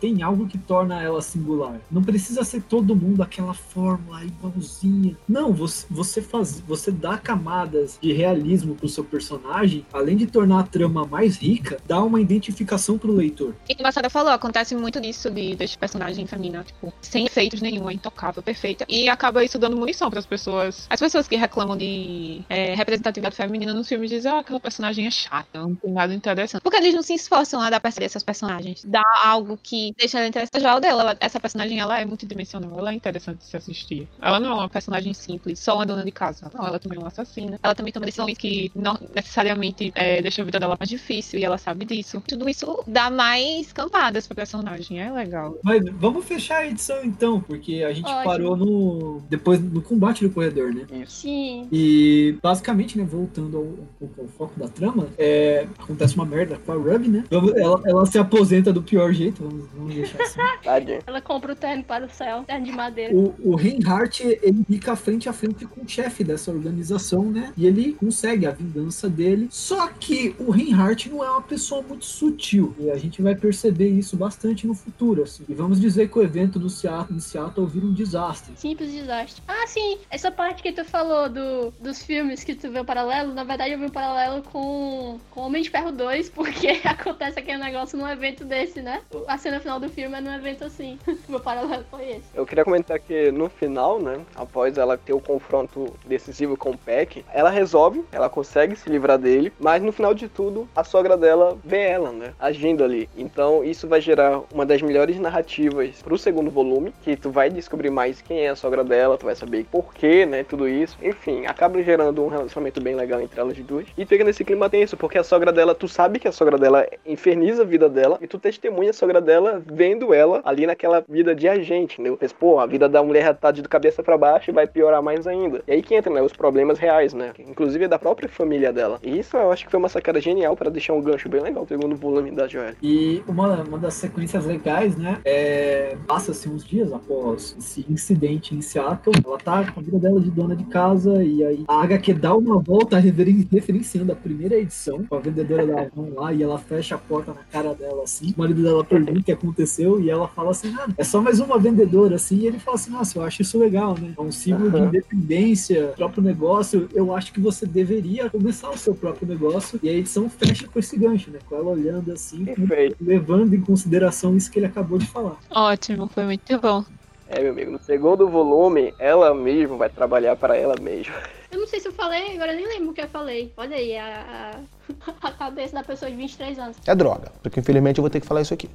[0.00, 1.80] tem algo que torna ela singular.
[1.90, 5.16] Não precisa ser todo mundo aquela fórmula igualzinha.
[5.28, 10.67] Não, você, você faz, você dá camadas de realismo pro seu personagem, além de tornar
[10.70, 13.54] trama mais rica, dá uma identificação pro leitor.
[13.68, 17.60] E como a Sara falou, acontece muito disso de, desse personagem feminina, tipo, sem efeitos
[17.60, 18.84] nenhum, é intocável, perfeita.
[18.88, 20.86] E acaba isso dando munição para as pessoas.
[20.88, 25.10] As pessoas que reclamam de é, representatividade feminina nos filmes dizem, ah, aquela personagem é
[25.10, 26.62] chata, não tem nada interessante.
[26.62, 28.84] Porque eles não se esforçam a dar pra essas personagens.
[28.84, 30.60] Dá algo que deixa ela interessante.
[30.60, 34.08] Já o dela, essa personagem, ela é multidimensional, ela é interessante de se assistir.
[34.20, 36.50] Ela não é uma personagem simples, só uma dona de casa.
[36.54, 37.58] Não, ela também é uma assassina.
[37.62, 41.44] Ela também toma decisões que não necessariamente é, deixam a vida dela mais difícil e
[41.44, 42.22] ela sabe disso.
[42.26, 45.58] Tudo isso dá mais camadas pra personagem, é legal.
[45.62, 48.24] Mas vamos fechar a edição então, porque a gente Ótimo.
[48.24, 49.22] parou no.
[49.28, 50.86] depois no combate do corredor, né?
[51.02, 51.22] Isso.
[51.22, 51.68] Sim.
[51.72, 53.64] E basicamente, né, voltando ao,
[53.98, 57.24] pouco ao foco da trama, é, acontece uma merda com a Ruby, né?
[57.30, 60.38] Ela, ela se aposenta do pior jeito, vamos, vamos deixar assim.
[61.06, 63.14] Ela compra o terno para o céu, terno de madeira.
[63.14, 67.52] O, o Reinhardt, ele fica frente a frente com o chefe dessa organização, né?
[67.56, 69.48] E ele consegue a vingança dele.
[69.50, 72.74] Só que o Reinhardt não é uma pessoa muito sutil.
[72.78, 75.44] E a gente vai perceber isso bastante no futuro, assim.
[75.48, 78.52] E vamos dizer que o evento do Seattle, em Seattle vira um desastre.
[78.56, 79.42] Simples desastre.
[79.46, 79.98] Ah, sim.
[80.10, 83.72] Essa parte que tu falou do, dos filmes que tu vê o paralelo, na verdade
[83.72, 88.08] eu vi o paralelo com, com Homem de Ferro 2, porque acontece aquele negócio num
[88.08, 89.02] evento desse, né?
[89.26, 90.98] A cena final do filme é num evento assim.
[91.28, 92.24] Meu paralelo foi esse.
[92.34, 96.78] Eu queria comentar que no final, né, após ela ter o confronto decisivo com o
[96.78, 101.16] Peck, ela resolve, ela consegue se livrar dele, mas no final de tudo, a sogra
[101.16, 103.08] dela vê ela, né, agindo ali.
[103.16, 107.90] Então isso vai gerar uma das melhores narrativas pro segundo volume, que tu vai descobrir
[107.90, 110.96] mais quem é a sogra dela, tu vai saber por quê, né, tudo isso.
[111.02, 113.86] Enfim, acaba gerando um relacionamento bem legal entre elas duas.
[113.96, 116.86] E fica nesse clima tenso, porque a sogra dela, tu sabe que a sogra dela
[117.06, 121.34] inferniza a vida dela, e tu testemunha a sogra dela vendo ela ali naquela vida
[121.34, 122.16] de agente, entendeu?
[122.16, 125.26] Pensa, pô, a vida da mulher tá de cabeça pra baixo e vai piorar mais
[125.26, 125.62] ainda.
[125.66, 127.32] E aí que entra, né, os problemas reais, né?
[127.38, 128.98] Inclusive da própria família dela.
[129.02, 131.66] E isso eu acho que foi uma sacada genial pra deixar um gancho bem legal,
[131.66, 132.76] segundo volume da Joelle.
[132.82, 135.18] E uma, uma das sequências legais, né?
[135.24, 139.14] É, Passa-se uns dias após esse incidente em Seattle.
[139.24, 141.22] Ela tá com a vida dela de dona de casa.
[141.22, 145.04] E aí a HQ dá uma volta referen- referenciando a primeira edição.
[145.04, 146.32] Com a vendedora da Avon lá.
[146.32, 148.32] E ela fecha a porta na cara dela assim.
[148.36, 150.00] O marido dela pergunta o que aconteceu.
[150.00, 152.38] E ela fala assim: ah, é só mais uma vendedora assim.
[152.38, 154.12] E ele fala assim: nossa, eu acho isso legal, né?
[154.16, 156.88] É um símbolo de independência, próprio negócio.
[156.94, 159.78] Eu acho que você deveria começar o seu próprio negócio.
[159.82, 161.38] E a edição fecha com esse gancho, né?
[161.46, 162.96] Com ela olhando assim, Perfeito.
[163.00, 165.36] levando em consideração isso que ele acabou de falar.
[165.50, 166.82] Ótimo, foi muito bom.
[167.28, 171.14] É, meu amigo, no segundo volume, ela mesma vai trabalhar para ela mesma.
[171.50, 173.52] Eu não sei se eu falei, agora eu nem lembro o que eu falei.
[173.54, 174.56] Olha aí, a,
[175.04, 176.76] a, a cabeça da pessoa de 23 anos.
[176.86, 178.70] É droga, porque infelizmente eu vou ter que falar isso aqui.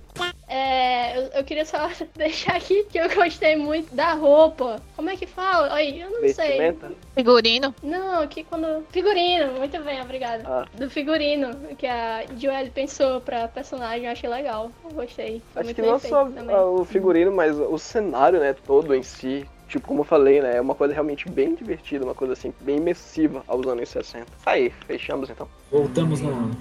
[0.55, 4.79] É, eu, eu queria só deixar aqui que eu gostei muito da roupa.
[4.95, 5.73] Como é que fala?
[5.73, 6.75] Ai, eu não sei.
[7.15, 7.73] Figurino.
[7.81, 8.85] Não, que quando.
[8.91, 10.43] Figurino, muito bem, obrigada.
[10.45, 10.65] Ah.
[10.77, 14.71] Do figurino que a Joelle pensou pra personagem, eu achei legal.
[14.85, 15.41] Eu gostei.
[15.53, 16.55] Foi Acho muito que bem não feito só também.
[16.55, 19.47] o figurino, mas o cenário, né, todo em si.
[19.67, 22.77] Tipo, como eu falei, né, é uma coisa realmente bem divertida, uma coisa assim, bem
[22.77, 24.25] imersiva aos anos 60.
[24.45, 25.47] Tá Aí, fechamos então.
[25.71, 26.51] Voltamos no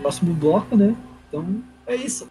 [0.00, 0.96] próximo bloco, né?
[1.28, 2.30] Então é isso.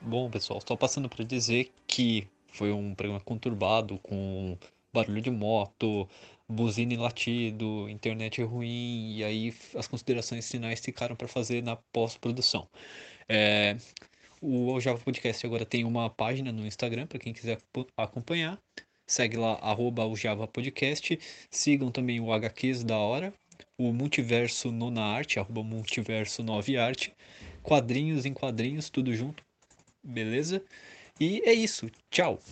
[0.00, 4.56] Bom, pessoal, só passando para dizer que foi um programa conturbado com
[4.92, 6.08] barulho de moto,
[6.48, 12.68] buzina e latido, internet ruim, e aí as considerações finais ficaram para fazer na pós-produção.
[13.28, 13.76] É,
[14.40, 17.58] o Aljava Podcast agora tem uma página no Instagram para quem quiser
[17.96, 18.58] acompanhar.
[19.06, 20.04] Segue lá, arroba
[20.52, 21.18] Podcast.
[21.50, 23.32] Sigam também o HQs da hora,
[23.76, 27.12] o Multiverso Nona Arte, arroba Multiverso 9 Arte.
[27.62, 29.47] Quadrinhos em quadrinhos, tudo junto
[30.08, 30.62] beleza?
[31.20, 31.90] E é isso.
[32.10, 32.40] Tchau.